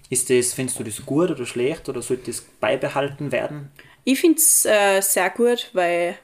Ist 0.09 0.29
das, 0.29 0.53
findest 0.53 0.77
du 0.77 0.83
das 0.83 1.05
gut 1.05 1.31
oder 1.31 1.45
schlecht 1.45 1.87
oder 1.87 2.01
sollte 2.01 2.31
das 2.31 2.41
beibehalten 2.41 3.31
werden? 3.31 3.71
Ich 4.03 4.19
finde 4.19 4.39
es 4.39 4.65
äh, 4.65 4.99
sehr 5.01 5.29
gut, 5.29 5.69
weil 5.73 6.17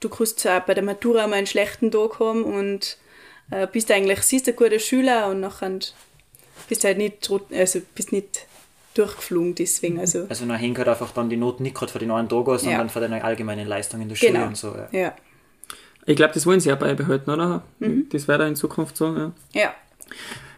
du 0.00 0.08
kannst 0.08 0.46
äh, 0.46 0.62
bei 0.66 0.72
der 0.72 0.82
Matura 0.82 1.26
mal 1.26 1.36
einen 1.36 1.46
schlechten 1.46 1.90
Tag 1.90 2.20
haben 2.20 2.44
und 2.44 2.96
äh, 3.50 3.66
bist 3.66 3.90
eigentlich, 3.90 4.22
siehst 4.22 4.48
ein 4.48 4.56
guter 4.56 4.78
Schüler 4.78 5.28
und 5.28 5.40
nachher 5.40 5.78
bist 6.68 6.84
halt 6.84 6.96
nicht, 6.96 7.30
also 7.52 7.82
bist 7.94 8.12
nicht 8.12 8.46
durchgeflogen 8.94 9.54
deswegen. 9.54 9.98
Also, 9.98 10.26
also 10.28 10.44
nachher 10.44 10.60
hängt 10.60 10.78
halt 10.78 10.88
einfach 10.88 11.10
dann 11.12 11.28
die 11.28 11.36
Noten 11.36 11.62
nicht 11.64 11.74
gerade 11.74 11.92
für 11.92 11.98
den 11.98 12.08
neuen 12.08 12.28
Tag 12.28 12.46
aus, 12.46 12.62
sondern 12.62 12.86
ja. 12.86 12.88
für 12.88 13.00
deine 13.00 13.22
allgemeinen 13.22 13.66
Leistungen 13.66 14.02
in 14.02 14.08
der 14.08 14.16
Schule 14.16 14.32
genau. 14.32 14.46
und 14.46 14.56
so. 14.56 14.68
Ja. 14.68 14.88
ja. 14.98 15.12
Ich 16.06 16.16
glaube, 16.16 16.34
das 16.34 16.46
wollen 16.46 16.60
sie 16.60 16.68
ja 16.68 16.74
beibehalten, 16.74 17.30
oder? 17.30 17.62
Mhm. 17.78 18.06
Das 18.12 18.28
wäre 18.28 18.46
in 18.46 18.56
Zukunft 18.56 18.96
so, 18.96 19.06
ja. 19.16 19.32
Ja. 19.52 19.74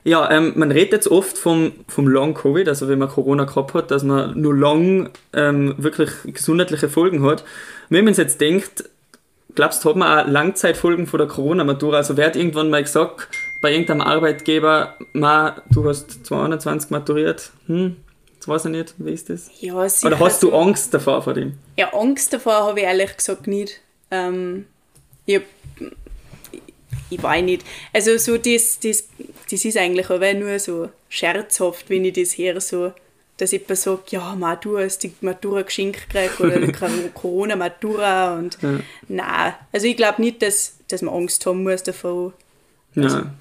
Ja, 0.04 0.30
ähm, 0.30 0.52
man 0.54 0.70
redet 0.70 0.92
jetzt 0.92 1.08
oft 1.08 1.36
vom, 1.36 1.72
vom 1.88 2.06
Long 2.06 2.34
Covid, 2.34 2.68
also 2.68 2.86
wenn 2.86 3.00
man 3.00 3.08
Corona 3.08 3.42
gehabt 3.42 3.74
hat, 3.74 3.90
dass 3.90 4.04
man 4.04 4.40
nur 4.40 4.56
lang 4.56 5.10
ähm, 5.32 5.74
wirklich 5.78 6.10
gesundheitliche 6.26 6.88
Folgen 6.88 7.24
hat. 7.24 7.44
Wenn 7.88 8.04
man 8.04 8.14
jetzt 8.14 8.40
denkt, 8.40 8.88
glaubst 9.56 9.84
du, 9.84 9.88
hat 9.88 9.96
man 9.96 10.20
auch 10.20 10.30
Langzeitfolgen 10.30 11.08
von 11.08 11.18
der 11.18 11.26
Corona-Matura? 11.26 11.96
Also 11.96 12.16
wer 12.16 12.26
hat 12.26 12.36
irgendwann 12.36 12.70
mal 12.70 12.84
gesagt, 12.84 13.28
bei 13.60 13.72
irgendeinem 13.72 14.02
Arbeitgeber, 14.02 14.94
Ma, 15.12 15.56
du 15.70 15.88
hast 15.88 16.24
220 16.24 16.90
maturiert, 16.90 17.50
hm, 17.66 17.96
jetzt 18.46 18.48
weiß 18.48 18.64
ich 18.66 18.70
nicht, 18.70 18.94
wie 18.98 19.12
ist 19.12 19.28
das? 19.28 19.50
Ja, 19.60 19.88
sicher 19.88 20.06
Oder 20.06 20.20
hast 20.20 20.42
du 20.42 20.52
Angst 20.54 20.94
davor 20.94 21.22
vor 21.22 21.34
dem? 21.34 21.54
Ja, 21.76 21.92
Angst 21.92 22.32
davor 22.32 22.54
habe 22.66 22.80
ich 22.80 22.86
ehrlich 22.86 23.16
gesagt 23.16 23.46
nicht. 23.46 23.80
Ähm, 24.10 24.66
ich, 25.26 25.36
hab, 25.36 25.42
ich 27.10 27.22
weiß 27.22 27.42
nicht. 27.44 27.64
Also 27.92 28.16
so 28.18 28.36
das, 28.38 28.78
das, 28.80 29.08
das 29.50 29.64
ist 29.64 29.76
eigentlich 29.76 30.08
aber 30.10 30.32
nur 30.34 30.58
so 30.58 30.90
scherzhaft, 31.08 31.90
wenn 31.90 32.04
ich 32.04 32.14
das 32.14 32.38
höre, 32.38 32.60
so, 32.60 32.92
dass 33.36 33.52
jemand 33.52 33.78
sagt, 33.78 34.12
ja, 34.12 34.34
Ma, 34.34 34.56
du 34.56 34.78
hast 34.78 35.02
die 35.02 35.12
Matura 35.20 35.62
geschenkt 35.62 36.08
gekriegt 36.08 36.40
oder 36.40 36.60
Corona-Matura 37.14 38.34
und 38.38 38.58
Ja. 38.62 38.80
nein. 39.08 39.54
Also 39.72 39.86
ich 39.86 39.96
glaube 39.96 40.22
nicht, 40.22 40.40
dass, 40.42 40.74
dass 40.88 41.02
man 41.02 41.14
Angst 41.14 41.44
haben 41.46 41.62
muss 41.62 41.82
davon. 41.82 42.32
Also, 42.94 43.16
Ja. 43.18 43.34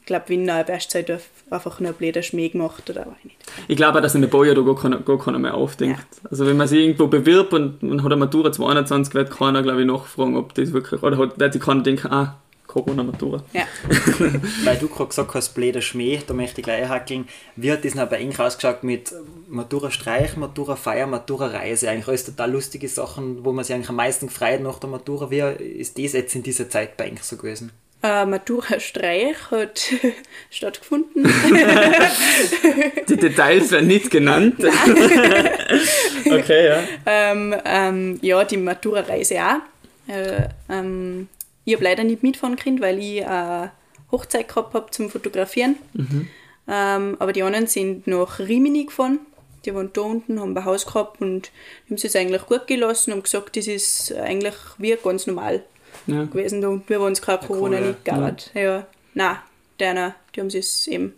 Ich 0.00 0.06
glaube, 0.06 0.24
wenn 0.28 0.48
er 0.48 0.68
erst 0.68 0.94
halt 0.94 1.10
einfach 1.50 1.80
nur 1.80 1.90
ein 1.90 1.96
blöder 1.96 2.22
Schmäh 2.22 2.48
gemacht 2.48 2.88
oder 2.90 3.06
ich 3.18 3.24
nicht. 3.24 3.36
Ich 3.68 3.76
glaube 3.76 3.98
auch, 3.98 4.02
dass 4.02 4.14
in 4.14 4.22
der 4.22 4.28
Baujahr 4.28 4.54
da 4.54 4.62
gar 4.62 4.76
keiner, 4.76 4.98
gar 4.98 5.18
keiner 5.18 5.38
mehr 5.38 5.54
aufdenkt. 5.54 6.06
Also 6.30 6.46
wenn 6.46 6.56
man 6.56 6.68
sich 6.68 6.80
irgendwo 6.80 7.06
bewirbt 7.06 7.52
und 7.52 7.82
man 7.82 8.02
hat 8.02 8.12
eine 8.12 8.16
Matura 8.16 8.52
221, 8.52 9.14
wird 9.14 9.30
keiner, 9.30 9.62
glaube 9.62 9.80
ich, 9.80 9.86
nachfragen, 9.86 10.36
ob 10.36 10.54
das 10.54 10.72
wirklich, 10.72 11.02
oder 11.02 11.18
hat, 11.18 11.38
wird 11.38 11.52
sich 11.52 11.62
keiner 11.62 11.82
denken, 11.82 12.10
ah, 12.10 12.36
Corona-Matura. 12.66 13.42
Ja. 13.52 13.66
Weil 14.64 14.76
du 14.76 14.88
gerade 14.88 15.08
gesagt 15.08 15.34
hast, 15.34 15.54
blöder 15.54 15.80
Schmäh, 15.80 16.20
da 16.26 16.34
möchte 16.34 16.60
ich 16.60 16.64
gleich 16.64 16.88
hackeln. 16.88 17.26
Wie 17.54 17.72
hat 17.72 17.84
das 17.84 17.94
noch 17.94 18.08
bei 18.08 18.20
Ihnen 18.20 18.38
ausgeschaut 18.38 18.82
mit 18.82 19.14
Matura 19.48 19.90
Streich, 19.90 20.36
Matura 20.36 20.76
Feier, 20.76 21.06
Matura 21.06 21.46
Reise? 21.46 21.88
Eigentlich 21.88 22.08
alles 22.08 22.24
total 22.24 22.50
lustige 22.52 22.88
Sachen, 22.88 23.44
wo 23.44 23.52
man 23.52 23.64
sich 23.64 23.74
eigentlich 23.74 23.88
am 23.88 23.96
meisten 23.96 24.26
gefreut 24.26 24.60
nach 24.60 24.78
der 24.78 24.90
Matura. 24.90 25.30
Wie 25.30 25.40
ist 25.40 25.96
das 25.98 26.12
jetzt 26.12 26.34
in 26.34 26.42
dieser 26.42 26.68
Zeit 26.68 26.96
bei 26.96 27.08
Ihnen 27.08 27.18
so 27.22 27.36
gewesen? 27.36 27.72
Äh, 28.06 28.24
Matura 28.24 28.78
Streich 28.78 29.50
hat 29.50 29.92
stattgefunden. 30.50 31.24
Die 33.08 33.16
Details 33.16 33.72
werden 33.72 33.88
nicht 33.88 34.12
genannt. 34.12 34.56
okay, 36.24 36.66
ja. 36.68 36.84
ähm, 37.04 37.56
ähm, 37.64 38.18
ja, 38.22 38.44
die 38.44 38.58
Matura-Reise 38.58 39.42
auch. 39.42 40.12
Äh, 40.12 40.48
ähm, 40.68 41.26
ich 41.64 41.74
habe 41.74 41.82
leider 41.82 42.04
nicht 42.04 42.22
mitfahren 42.22 42.54
können, 42.54 42.80
weil 42.80 43.00
ich 43.00 43.26
eine 43.26 43.72
Hochzeit 44.12 44.46
gehabt 44.46 44.74
habe 44.74 44.88
zum 44.92 45.10
Fotografieren. 45.10 45.74
Ähm, 46.68 47.16
aber 47.18 47.32
die 47.32 47.42
anderen 47.42 47.66
sind 47.66 48.06
nach 48.06 48.38
Rimini 48.38 48.84
gefahren. 48.84 49.18
Die 49.64 49.74
waren 49.74 49.90
da 49.92 50.02
unten, 50.02 50.38
haben 50.40 50.56
ein 50.56 50.64
Haus 50.64 50.86
gehabt 50.86 51.20
und 51.20 51.50
haben 51.90 51.96
es 51.96 52.14
eigentlich 52.14 52.46
gut 52.46 52.68
gelassen 52.68 53.12
und 53.14 53.24
gesagt, 53.24 53.56
das 53.56 53.66
ist 53.66 54.14
eigentlich 54.14 54.54
wie 54.78 54.96
ganz 55.02 55.26
normal 55.26 55.64
ja. 56.06 56.24
gewesen 56.24 56.60
da 56.60 56.68
unten. 56.68 56.88
Wir 56.88 57.00
waren 57.00 57.08
uns 57.08 57.22
kein 57.22 57.40
Corona 57.40 57.76
cool, 57.76 57.82
ja. 57.82 57.88
nicht 57.88 58.04
gehabt. 58.04 58.50
Ja. 58.54 58.86
Nein, 59.14 59.36
deiner, 59.78 60.14
die 60.34 60.40
haben 60.40 60.48
es 60.48 60.86
eben, 60.86 61.14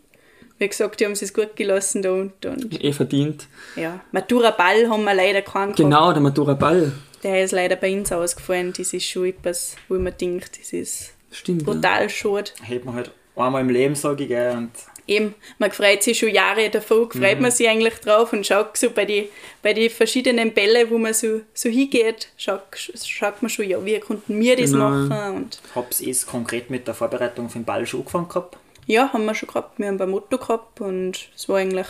wie 0.59 0.69
gesagt, 0.69 1.01
die 1.01 1.05
haben 1.05 1.13
es 1.13 1.35
gut 1.35 1.57
gelassen 1.57 2.03
da 2.03 2.13
unten. 2.13 2.49
Und 2.49 2.83
Eh 2.83 2.93
verdient. 2.93 3.47
ja, 3.77 4.01
Matura-Ball 4.13 4.89
haben 4.89 5.05
wir 5.05 5.15
leider 5.15 5.43
keinen 5.43 5.73
gehabt. 5.73 5.77
Genau, 5.77 6.13
der 6.13 6.23
Matura-Ball. 6.23 6.93
Der 7.23 7.43
ist 7.45 7.53
leider 7.53 7.77
bei 7.77 7.97
uns 7.97 8.13
ausgefallen. 8.13 8.73
Das 8.77 8.93
ist 8.93 9.05
schon 9.05 9.27
etwas, 9.27 9.77
wo 9.89 9.95
mir 9.95 10.13
denke, 10.13 10.47
das 10.57 10.73
ist 10.73 11.15
Stimmt. 11.31 11.63
Ja. 11.63 11.73
brutal 11.73 12.09
schade. 12.09 12.51
Hätte 12.63 12.87
man 12.87 12.95
halt 12.95 13.11
einmal 13.37 13.63
im 13.63 13.71
Leben, 13.71 13.95
sage 13.95 14.25
ich, 14.25 14.57
und 14.57 14.71
Eben, 15.09 15.35
man 15.59 15.73
freut 15.73 16.03
sich 16.03 16.19
schon 16.19 16.29
Jahre 16.29 16.69
davon, 16.71 17.11
freut 17.11 17.41
man 17.41 17.51
sich 17.51 17.67
eigentlich 17.67 17.95
drauf 17.95 18.33
und 18.33 18.47
schaut 18.47 18.77
so 18.77 18.91
bei 18.91 19.05
den 19.07 19.25
bei 19.63 19.73
die 19.73 19.89
verschiedenen 19.89 20.53
Bälle, 20.53 20.89
wo 20.91 20.99
man 20.99 21.15
so, 21.15 21.41
so 21.55 21.69
hingeht, 21.71 22.29
schaut, 22.37 22.63
schaut 23.05 23.41
man 23.43 23.49
schon, 23.49 23.69
ja, 23.69 23.83
wie 23.85 23.99
konnten 24.01 24.39
wir 24.39 24.55
das 24.57 24.71
Genau. 24.73 24.91
machen? 24.91 25.37
Und 25.37 25.61
hab's 25.75 26.01
es 26.03 26.27
konkret 26.27 26.69
mit 26.71 26.87
der 26.87 26.95
Vorbereitung 26.95 27.49
für 27.49 27.59
den 27.59 27.65
Ball 27.65 27.87
schon 27.87 28.01
angefangen 28.01 28.29
gehabt. 28.29 28.59
ja, 28.87 29.11
haben 29.13 29.25
wir 29.25 29.35
schon 29.35 29.49
gehabt. 29.49 29.79
Wir 29.79 29.89
haben 29.89 30.01
ein 30.01 30.11
Motto 30.11 30.37
gehabt 30.39 30.81
und 30.83 31.31
es 31.35 31.49
war 31.49 31.57
eigentlich 31.57 31.87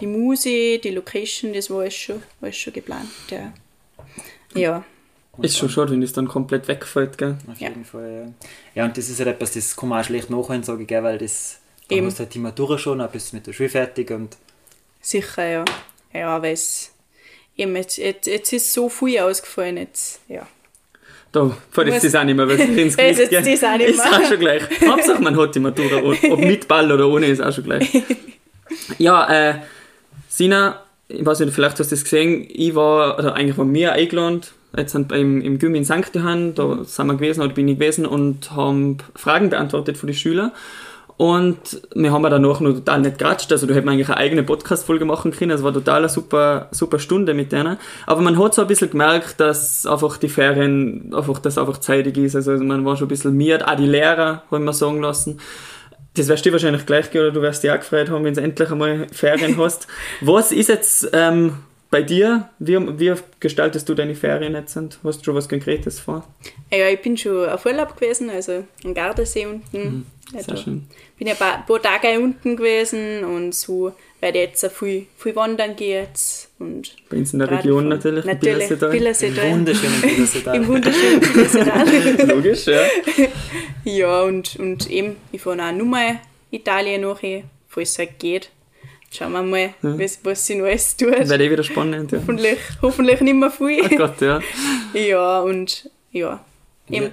die 0.00 0.06
Musik, 0.06 0.82
die 0.82 0.90
Location, 0.90 1.54
das 1.54 1.70
war 1.70 1.80
alles 1.80 1.94
schon, 1.94 2.22
alles 2.42 2.56
schon 2.56 2.72
geplant. 2.74 3.08
Ja. 3.30 3.52
ja. 4.54 4.84
Ist 5.42 5.58
schon 5.58 5.68
schade, 5.68 5.92
wenn 5.92 6.00
das 6.00 6.12
dann 6.14 6.28
komplett 6.28 6.66
wegfällt, 6.68 7.18
gell? 7.18 7.36
Auf 7.50 7.58
Ja. 7.60 7.68
jeden 7.68 7.84
Fall, 7.84 8.34
ja. 8.74 8.82
Ja, 8.82 8.84
und 8.86 8.96
das 8.96 9.08
ist 9.10 9.18
halt 9.18 9.28
etwas, 9.28 9.52
das 9.52 9.76
kann 9.76 9.88
man 9.90 10.00
auch 10.00 10.04
schlecht 10.04 10.30
nachholen, 10.30 10.62
sage 10.62 10.82
ich, 10.82 10.88
gell, 10.88 11.02
weil 11.02 11.18
das, 11.18 11.60
Eben. 11.88 12.06
hast 12.06 12.18
du 12.18 12.24
halt 12.24 12.34
die 12.34 12.38
Matura 12.38 12.78
schon, 12.78 12.98
dann 12.98 13.10
bist 13.10 13.32
du 13.32 13.36
mit 13.36 13.46
der 13.46 13.52
Schule 13.52 13.68
fertig 13.68 14.10
und 14.10 14.36
Sicher, 15.00 15.46
ja. 15.48 15.64
Ja, 16.12 16.42
weil 16.42 16.54
es 16.54 16.90
eben 17.56 17.76
jetzt, 17.76 17.96
jetzt, 17.98 18.26
jetzt 18.26 18.52
ist 18.52 18.72
so 18.72 18.88
viel 18.88 19.20
ausgefallen. 19.20 19.76
Jetzt, 19.76 20.20
ja. 20.28 20.46
Da 21.32 21.54
Was- 21.74 22.02
das 22.02 22.14
auch 22.14 22.24
nicht 22.24 22.34
mehr, 22.36 22.48
weil 22.48 22.60
es 22.60 22.68
ins 22.96 22.96
jetzt 22.96 23.30
geht. 23.30 23.46
das 23.46 23.64
auch 23.64 23.76
nicht 23.76 23.90
Ist 23.90 24.04
mehr. 24.04 24.18
auch 24.20 24.28
schon 24.28 24.38
gleich. 24.40 24.62
Hauptsache 24.86 25.22
man 25.22 25.36
hat 25.38 25.54
die 25.54 25.60
Matura, 25.60 25.96
ob 26.02 26.22
ob 26.24 26.38
mit 26.40 26.66
Ball 26.66 26.90
oder 26.90 27.06
ohne, 27.08 27.26
ist 27.26 27.40
auch 27.42 27.52
schon 27.52 27.64
gleich. 27.64 27.88
Ja, 28.98 29.28
äh, 29.50 29.54
Sina, 30.28 30.82
ich 31.08 31.24
weiß 31.24 31.40
nicht, 31.40 31.54
vielleicht 31.54 31.78
hast 31.78 31.90
du 31.90 31.94
das 31.94 32.02
gesehen, 32.04 32.46
ich 32.48 32.74
war, 32.74 33.16
oder 33.18 33.34
eigentlich 33.34 33.56
waren 33.56 33.72
wir 33.72 33.92
eingeladen, 33.92 34.40
jetzt 34.76 34.92
sind 34.92 35.06
beim, 35.08 35.40
im 35.40 35.58
Gymnasium 35.58 35.98
in 35.98 36.04
St. 36.04 36.14
Johann, 36.14 36.54
da 36.54 36.82
sind 36.84 37.06
wir 37.06 37.14
gewesen, 37.14 37.42
oder 37.42 37.54
bin 37.54 37.68
ich 37.68 37.78
gewesen 37.78 38.06
und 38.06 38.50
haben 38.50 38.98
Fragen 39.14 39.50
beantwortet 39.50 39.96
von 39.96 40.08
den 40.08 40.16
Schülern. 40.16 40.50
Und 41.16 41.80
wir 41.94 42.12
haben 42.12 42.22
danach 42.24 42.60
noch 42.60 42.74
total 42.74 43.00
nicht 43.00 43.18
geratscht, 43.18 43.50
also 43.50 43.66
da 43.66 43.72
hätten 43.72 43.86
wir 43.86 43.92
eigentlich 43.92 44.08
eine 44.08 44.18
eigene 44.18 44.42
Podcast-Folge 44.42 45.06
machen 45.06 45.30
können, 45.30 45.52
es 45.52 45.62
war 45.62 45.72
total 45.72 45.98
eine 45.98 46.08
super, 46.10 46.68
super 46.72 46.98
Stunde 46.98 47.32
mit 47.32 47.52
denen. 47.52 47.78
Aber 48.06 48.20
man 48.20 48.38
hat 48.38 48.54
so 48.54 48.62
ein 48.62 48.68
bisschen 48.68 48.90
gemerkt, 48.90 49.40
dass 49.40 49.86
einfach 49.86 50.18
die 50.18 50.28
Ferien, 50.28 51.14
einfach, 51.14 51.38
dass 51.38 51.56
einfach 51.56 51.78
zeitig 51.78 52.18
ist, 52.18 52.36
also 52.36 52.52
man 52.52 52.84
war 52.84 52.96
schon 52.96 53.06
ein 53.06 53.08
bisschen 53.08 53.34
miert, 53.34 53.66
auch 53.66 53.76
die 53.76 53.86
Lehrer, 53.86 54.42
haben 54.50 54.64
wir 54.64 54.72
sagen 54.74 55.00
lassen. 55.00 55.40
Das 56.14 56.28
wirst 56.28 56.44
du 56.44 56.52
wahrscheinlich 56.52 56.84
gleich 56.84 57.10
gehen, 57.10 57.22
oder 57.22 57.30
du 57.30 57.40
wirst 57.40 57.62
dich 57.62 57.70
auch 57.70 57.78
gefreut 57.78 58.10
haben, 58.10 58.24
wenn 58.24 58.34
du 58.34 58.42
endlich 58.42 58.70
einmal 58.70 59.06
Ferien 59.10 59.56
hast. 59.58 59.86
Was 60.20 60.52
ist 60.52 60.68
jetzt 60.68 61.10
ähm, 61.14 61.54
bei 61.90 62.02
dir? 62.02 62.50
Wie, 62.58 62.76
wie 62.98 63.14
gestaltest 63.40 63.88
du 63.88 63.94
deine 63.94 64.14
Ferien 64.14 64.54
jetzt? 64.54 64.76
Und 64.76 64.98
hast 65.02 65.20
du 65.20 65.24
schon 65.24 65.34
was 65.34 65.48
Konkretes 65.48 66.00
vor? 66.00 66.26
ja, 66.70 66.88
ich 66.88 67.00
bin 67.00 67.16
schon 67.16 67.48
auf 67.48 67.64
Urlaub 67.64 67.98
gewesen, 67.98 68.28
also 68.28 68.64
am 68.84 68.92
Gardasee 68.92 69.46
unten. 69.46 69.76
Also, 69.76 70.02
Sehr 70.32 70.56
schön. 70.56 70.86
bin 71.18 71.28
ja 71.28 71.34
ein 71.34 71.38
paar, 71.38 71.64
paar 71.66 71.80
Tage 71.80 72.18
unten 72.20 72.56
gewesen 72.56 73.24
und 73.24 73.54
so 73.54 73.92
werde 74.20 74.38
ich 74.38 74.44
jetzt 74.46 74.66
viel, 74.72 75.06
viel 75.18 75.36
wandern 75.36 75.76
gehen 75.76 76.02
jetzt. 76.04 76.48
Und 76.58 76.96
Bei 77.08 77.18
uns 77.18 77.32
in 77.32 77.38
der. 77.38 77.50
Region 77.50 77.88
natürlich, 77.88 78.24
Natürlich, 78.24 78.40
Billersetal. 78.68 78.90
Billersetal. 78.90 79.50
wunderschönen 79.52 80.00
Bildersetal. 80.00 80.56
Im 80.56 80.66
wunderschönen 80.68 81.20
Billersetal. 81.32 82.26
Logisch, 82.28 82.66
ja. 82.66 82.82
Ja, 83.84 84.22
und, 84.22 84.56
und 84.56 84.90
eben, 84.90 85.16
ich 85.30 85.40
fahre 85.40 85.62
auch 85.62 85.72
nur 85.72 85.86
mal 85.86 86.18
Italien 86.50 87.02
nachher, 87.02 87.44
falls 87.68 87.90
es 87.90 87.98
halt 88.00 88.18
geht. 88.18 88.50
Schauen 89.12 89.32
wir 89.32 89.42
mal, 89.44 89.74
was, 89.82 90.18
was 90.24 90.44
sie 90.44 90.56
noch 90.56 90.66
alles 90.66 90.96
tut. 90.96 91.12
Wäre 91.12 91.44
eh 91.44 91.50
wieder 91.50 91.62
spannend, 91.62 92.10
ja. 92.10 92.18
Hoffentlich, 92.18 92.58
hoffentlich 92.82 93.20
nicht 93.20 93.34
mehr 93.36 93.52
Oh 93.60 93.64
viel. 93.64 93.88
Gott, 93.96 94.20
ja. 94.20 94.40
Ja, 94.92 95.40
und 95.40 95.88
ja. 96.10 96.44
Eben, 96.90 97.06
Wie, 97.06 97.10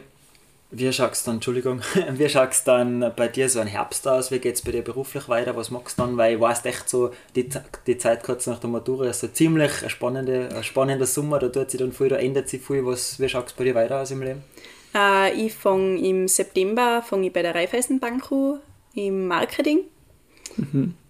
wie 0.73 0.91
schaust 0.91 1.27
dann, 1.27 1.35
Entschuldigung, 1.35 1.81
wie 2.13 2.29
schaust 2.29 2.67
dann 2.67 3.11
bei 3.15 3.27
dir 3.27 3.47
so 3.49 3.59
ein 3.59 3.67
Herbst 3.67 4.07
aus? 4.07 4.31
Wie 4.31 4.39
geht 4.39 4.55
es 4.55 4.61
bei 4.61 4.71
dir 4.71 4.81
beruflich 4.81 5.29
weiter? 5.29 5.55
Was 5.55 5.71
machst 5.71 5.97
du 5.97 6.03
dann? 6.03 6.17
Weil 6.17 6.35
ich 6.35 6.39
weiß 6.39 6.65
echt 6.65 6.89
so, 6.89 7.11
die, 7.35 7.49
die 7.87 7.97
Zeit 7.97 8.23
kurz 8.23 8.47
nach 8.47 8.59
der 8.59 8.69
Matura 8.69 9.07
ist 9.07 9.21
so 9.21 9.27
ziemlich 9.27 9.83
ein, 9.83 9.89
spannende, 9.89 10.49
ein 10.55 10.63
spannender 10.63 11.05
Sommer, 11.05 11.39
da 11.39 11.49
tut 11.49 11.71
sich 11.71 11.79
dann 11.79 11.93
viel, 11.93 12.09
da 12.09 12.17
ändert 12.17 12.49
sich 12.49 12.61
viel. 12.61 12.85
Was, 12.85 13.19
wie 13.19 13.29
schaust 13.29 13.51
du 13.51 13.57
bei 13.57 13.63
dir 13.65 13.75
weiter 13.75 14.01
aus 14.01 14.11
im 14.11 14.21
Leben? 14.21 14.43
äh, 14.93 15.33
ich 15.33 15.53
fange 15.53 15.99
im 15.99 16.27
September 16.27 17.01
fang 17.01 17.23
ich 17.23 17.33
bei 17.33 17.41
der 17.41 17.55
Raiffeisenbank 17.55 18.31
an, 18.31 18.59
im 18.93 19.27
Marketing. 19.27 19.81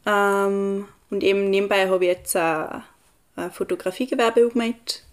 Ähm, 0.05 0.85
und 1.09 1.23
eben 1.23 1.49
nebenbei 1.49 1.87
habe 1.87 2.05
ich 2.05 2.11
jetzt 2.11 2.35
ein, 2.35 2.83
ein 3.35 3.51
Fotografiegewerbe 3.51 4.43
angemeldet 4.43 5.03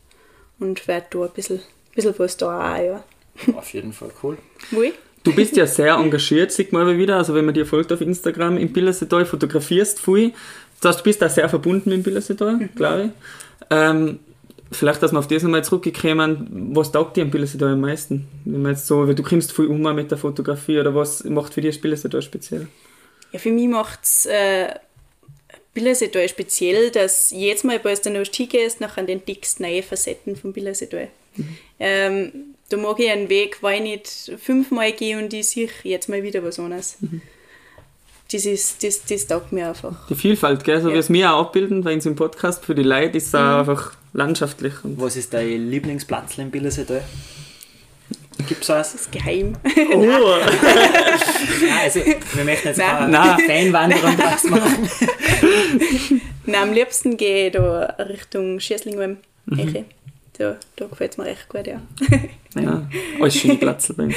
und 0.59 0.87
werde 0.89 1.07
da 1.11 1.25
ein 1.25 1.31
bisschen, 1.31 1.61
bisschen 1.95 2.19
was 2.19 2.37
da 2.37 2.75
auch, 2.75 2.83
ja. 2.83 3.05
Auf 3.55 3.73
jeden 3.73 3.93
Fall 3.93 4.11
cool. 4.23 4.39
Wo? 4.71 4.83
Du 5.23 5.35
bist 5.35 5.57
ja 5.57 5.67
sehr 5.67 5.95
engagiert, 5.95 6.51
sieht 6.51 6.73
man 6.73 6.83
aber 6.83 6.97
wieder. 6.97 7.17
Also 7.17 7.35
wenn 7.35 7.45
man 7.45 7.55
dir 7.55 7.67
folgt 7.67 7.93
auf 7.93 8.01
Instagram 8.01 8.57
im 8.57 8.73
Billersetal, 8.73 9.27
fotografierst 9.27 10.01
viel. 10.01 10.33
Das 10.81 10.91
heißt, 10.91 11.01
du 11.01 11.05
bist 11.05 11.21
da 11.21 11.29
sehr 11.29 11.49
verbunden 11.49 11.91
mit 11.91 11.99
dem 11.99 12.03
Billersetal, 12.03 12.71
glaube 12.75 13.05
ich. 13.05 13.11
Ähm, 13.71 14.19
vielleicht, 14.73 15.03
dass 15.03 15.13
wir 15.13 15.19
auf 15.19 15.29
das 15.29 15.43
nochmal 15.43 15.63
zurückgekommen, 15.63 16.71
was 16.75 16.91
taugt 16.91 17.17
dir 17.17 17.23
am 17.23 17.31
Billersetal 17.31 17.73
am 17.73 17.81
meisten? 17.81 18.29
Wenn 18.47 18.63
man 18.63 18.73
jetzt 18.73 18.87
so, 18.87 19.07
weil 19.07 19.15
du 19.15 19.23
kommst 19.23 19.53
viel 19.53 19.67
um 19.67 19.83
mit 19.95 20.11
der 20.11 20.17
Fotografie 20.17 20.81
oder 20.81 20.95
was 20.95 21.25
macht 21.25 21.53
für 21.53 21.61
dich 21.61 21.75
das 21.75 21.83
Billersetal 21.83 22.23
speziell? 22.23 22.69
Ja, 23.33 23.39
für 23.39 23.51
mich 23.51 23.69
macht 23.69 24.01
es 24.03 24.25
äh, 24.25 24.75
Billersetal 25.75 26.29
speziell, 26.29 26.91
dass 26.91 27.31
jedes 27.31 27.63
Mal, 27.63 27.79
wenn 27.83 27.99
du 28.03 28.11
noch 28.11 28.27
hingehst, 28.33 28.81
nachher 28.81 29.09
entdeckst 29.09 29.61
neue 29.61 29.83
Facetten 29.83 30.35
von 30.35 30.53
Billersetal. 30.53 31.09
Ähm, 31.79 32.55
da 32.71 32.77
mag 32.79 32.99
ich 32.99 33.11
einen 33.11 33.29
Weg, 33.29 33.59
weil 33.63 33.77
ich 33.77 33.83
nicht 33.83 34.33
fünfmal 34.43 34.93
gehe 34.93 35.19
und 35.19 35.33
ich 35.35 35.49
sehe 35.49 35.69
jetzt 35.85 36.09
mal 36.09 36.23
wieder 36.23 36.43
was 36.43 36.59
anderes. 36.59 36.97
das, 38.33 38.47
ist, 38.47 38.83
das, 38.83 39.05
das 39.05 39.27
taugt 39.27 39.53
mir 39.53 39.69
einfach. 39.69 40.07
Die 40.09 40.15
Vielfalt, 40.15 40.65
gell? 40.65 40.81
so 40.81 40.89
Ja. 40.89 40.95
wie 40.95 40.99
es 40.99 41.11
wir 41.13 41.33
auch 41.35 41.41
abbilden 41.47 41.83
bei 41.83 41.93
uns 41.93 42.07
im 42.07 42.17
Podcast 42.17 42.65
für 42.65 42.75
die 42.75 42.83
Leute, 42.85 43.19
ist 43.19 43.27
es 43.29 43.33
Mhm. 43.35 43.39
auch 43.41 43.59
einfach 43.59 43.93
landschaftlich. 44.13 44.73
Und 44.83 45.01
Was 45.01 45.17
ist 45.17 45.35
dein 45.35 45.69
Lieblingsplatz 45.71 46.39
im 46.39 46.51
Bilderseetal? 46.51 47.03
Gibt 48.49 48.63
es 48.63 48.69
was? 48.71 48.93
Das 48.93 49.01
ist 49.03 49.13
geheim. 49.13 49.53
oh, 49.95 49.99
Nein, 50.01 51.79
also 51.83 52.01
wir 52.35 52.45
möchten 52.45 52.69
jetzt 52.69 52.79
Nein. 52.79 53.13
keine 53.13 53.37
Fanwanderung 53.47 54.17
draus 54.17 54.45
machen. 54.51 54.91
Nein, 56.47 56.63
am 56.63 56.73
liebsten 56.73 57.17
gehe 57.19 57.49
ich 57.49 57.53
da 57.53 57.81
Richtung 57.99 58.59
Schießlingwem. 58.59 59.19
Mhm. 59.47 59.85
Da, 60.41 60.57
da 60.77 60.87
gefällt 60.87 61.13
es 61.13 61.19
mir 61.19 61.27
recht 61.27 61.51
gut, 61.51 61.67
ja. 61.67 61.83
ja, 62.59 62.89
alles 63.21 63.37
schöne 63.37 63.57
Plätze 63.57 63.93
bei. 63.93 64.09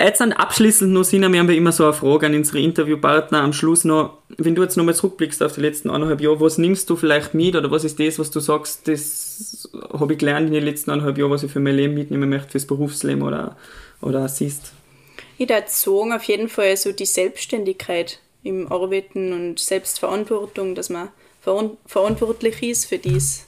Jetzt 0.00 0.20
dann 0.20 0.32
abschließend 0.32 0.92
noch, 0.92 1.04
Sina, 1.04 1.30
wir 1.30 1.38
haben 1.38 1.48
ja 1.48 1.54
immer 1.54 1.70
so 1.70 1.84
eine 1.84 1.92
Frage 1.92 2.26
an 2.26 2.34
unsere 2.34 2.58
Interviewpartner 2.58 3.42
am 3.42 3.52
Schluss 3.52 3.84
noch. 3.84 4.18
Wenn 4.36 4.56
du 4.56 4.62
jetzt 4.64 4.76
nochmal 4.76 4.96
zurückblickst 4.96 5.40
auf 5.44 5.52
die 5.52 5.60
letzten 5.60 5.90
eineinhalb 5.90 6.20
Jahre, 6.20 6.40
was 6.40 6.58
nimmst 6.58 6.90
du 6.90 6.96
vielleicht 6.96 7.34
mit 7.34 7.54
oder 7.54 7.70
was 7.70 7.84
ist 7.84 8.00
das, 8.00 8.18
was 8.18 8.32
du 8.32 8.40
sagst, 8.40 8.88
das 8.88 9.70
habe 9.92 10.14
ich 10.14 10.18
gelernt 10.18 10.48
in 10.48 10.54
den 10.54 10.64
letzten 10.64 10.90
eineinhalb 10.90 11.16
Jahren, 11.16 11.30
was 11.30 11.44
ich 11.44 11.52
für 11.52 11.60
mein 11.60 11.76
Leben 11.76 11.94
mitnehmen 11.94 12.28
möchte, 12.28 12.50
fürs 12.50 12.66
Berufsleben 12.66 13.22
oder, 13.22 13.56
oder 14.02 14.26
siehst? 14.26 14.72
Ich 15.38 15.48
würde 15.48 15.62
sagen, 15.68 16.12
auf 16.14 16.24
jeden 16.24 16.48
Fall 16.48 16.76
so 16.76 16.90
die 16.90 17.06
Selbstständigkeit 17.06 18.18
im 18.42 18.72
Arbeiten 18.72 19.32
und 19.32 19.60
Selbstverantwortung, 19.60 20.74
dass 20.74 20.90
man 20.90 21.10
veran- 21.40 21.76
verantwortlich 21.86 22.60
ist 22.64 22.86
für 22.86 22.98
das, 22.98 23.46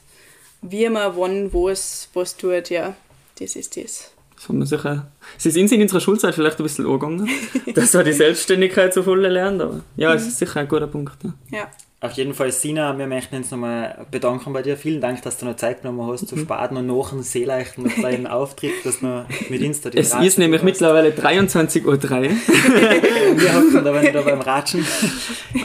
wie 0.61 0.89
man 0.89 1.15
wann 1.15 1.53
was, 1.53 2.09
was 2.13 2.35
tut, 2.37 2.69
ja, 2.69 2.95
das 3.39 3.55
ist 3.55 3.77
das. 3.77 4.11
Das 4.35 4.49
haben 4.49 4.59
wir 4.59 4.65
sicher. 4.65 5.11
Es 5.37 5.45
ist 5.45 5.55
in 5.55 5.81
unserer 5.81 6.01
Schulzeit 6.01 6.33
vielleicht 6.33 6.59
ein 6.59 6.63
bisschen 6.63 6.85
angegangen, 6.85 7.29
dass 7.75 7.93
wir 7.93 8.03
die 8.03 8.13
Selbstständigkeit 8.13 8.93
so 8.93 9.03
voll 9.03 9.21
lernen, 9.21 9.61
aber 9.61 9.81
ja, 9.95 10.13
es 10.13 10.27
ist 10.27 10.39
sicher 10.39 10.61
ein 10.61 10.67
guter 10.67 10.87
Punkt. 10.87 11.13
Ja. 11.23 11.33
Ja, 11.57 11.71
Auf 12.03 12.13
jeden 12.13 12.33
Fall, 12.33 12.51
Sina, 12.51 12.97
wir 12.97 13.05
möchten 13.05 13.35
uns 13.35 13.51
nochmal 13.51 14.07
bedanken 14.09 14.51
bei 14.53 14.63
dir. 14.63 14.75
Vielen 14.75 15.01
Dank, 15.01 15.21
dass 15.21 15.37
du 15.37 15.45
noch 15.45 15.55
Zeit 15.55 15.83
genommen 15.83 16.11
hast 16.11 16.27
zu 16.27 16.35
Spaten 16.35 16.75
und 16.75 16.87
nach 16.87 17.11
dem 17.11 17.21
Seeleichten 17.21 17.83
noch 17.83 18.01
deinen 18.01 18.25
Auftritt, 18.27 18.73
dass 18.83 19.01
du 19.01 19.23
mit 19.49 19.61
uns 19.61 19.81
da 19.81 19.91
die 19.91 19.99
Es 19.99 20.11
Ratschen 20.11 20.25
ist 20.27 20.39
nämlich 20.39 20.61
hast. 20.61 20.65
mittlerweile 20.65 21.11
23.03 21.11 21.85
Uhr. 21.85 21.93
Wir 23.37 23.53
hocken 23.53 23.85
da 23.85 24.01
wieder 24.01 24.23
beim 24.23 24.41
Ratschen. 24.41 24.83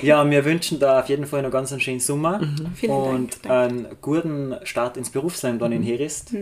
Ja, 0.03 0.29
wir 0.29 0.45
wünschen 0.45 0.79
da 0.79 1.01
auf 1.01 1.09
jeden 1.09 1.25
Fall 1.25 1.41
noch 1.43 1.51
ganz 1.51 1.73
einen 1.73 1.81
schönen 1.81 2.01
Sommer 2.01 2.41
Vielen 2.75 2.93
und 2.93 3.45
Dank, 3.45 3.73
einen 3.73 3.87
guten 4.03 4.57
Start 4.65 4.99
ins 4.99 5.09
Berufsleben 5.09 5.59
dann 5.59 5.73
in 5.73 5.83
Herist. 5.83 6.35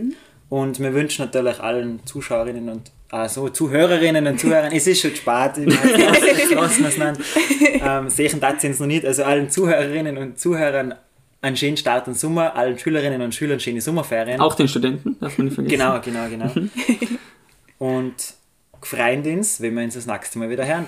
Und 0.59 0.79
wir 0.79 0.93
wünschen 0.93 1.25
natürlich 1.25 1.59
allen 1.59 1.99
Zuschauerinnen 2.05 2.69
und 2.69 2.89
also 3.11 3.49
Zuhörerinnen 3.49 4.25
und 4.25 4.39
Zuhörern, 4.39 4.71
es 4.71 4.87
ist 4.87 5.01
schon 5.01 5.13
spät, 5.13 5.57
ich 5.57 5.65
meine, 5.67 6.05
lassen- 6.05 6.55
lassen 6.55 6.83
wir 6.83 6.87
es 6.87 6.97
nicht. 6.97 7.81
Ähm, 7.85 8.09
sehen 8.09 8.39
das 8.39 8.61
sind 8.61 8.71
es 8.71 8.79
noch 8.79 8.87
nicht. 8.87 9.05
Also 9.05 9.25
allen 9.25 9.49
Zuhörerinnen 9.49 10.17
und 10.17 10.39
Zuhörern 10.39 10.95
einen 11.41 11.57
schönen 11.57 11.75
Start 11.75 12.07
im 12.07 12.13
Sommer, 12.13 12.55
allen 12.55 12.79
Schülerinnen 12.79 13.21
und 13.21 13.35
Schülern 13.35 13.59
schöne 13.59 13.81
Sommerferien. 13.81 14.39
Auch 14.39 14.55
den 14.55 14.69
Studenten, 14.69 15.17
darf 15.19 15.37
man 15.37 15.47
nicht 15.47 15.55
vergessen. 15.55 15.77
Genau, 15.77 15.99
genau, 15.99 16.29
genau. 16.29 16.49
Und 17.77 18.15
freuen 18.81 19.23
uns, 19.37 19.59
wenn 19.61 19.75
wir 19.75 19.83
uns 19.83 19.95
das 19.95 20.05
nächste 20.05 20.39
Mal 20.39 20.49
wieder 20.49 20.65
hören. 20.65 20.85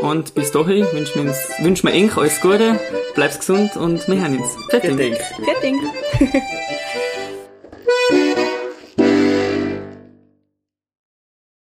Und 0.00 0.34
bis 0.34 0.50
dahin 0.50 0.84
wünschen 0.92 1.22
wir, 1.22 1.30
uns, 1.30 1.38
wünschen 1.60 1.86
wir 1.86 1.94
eng 1.94 2.10
alles 2.16 2.40
Gute, 2.40 2.80
bleib's 3.14 3.38
gesund 3.38 3.76
und 3.76 4.08
wir 4.08 4.20
hören 4.20 4.40
uns. 4.40 4.56
Fertig. 4.70 5.16
Fertig. 5.44 5.74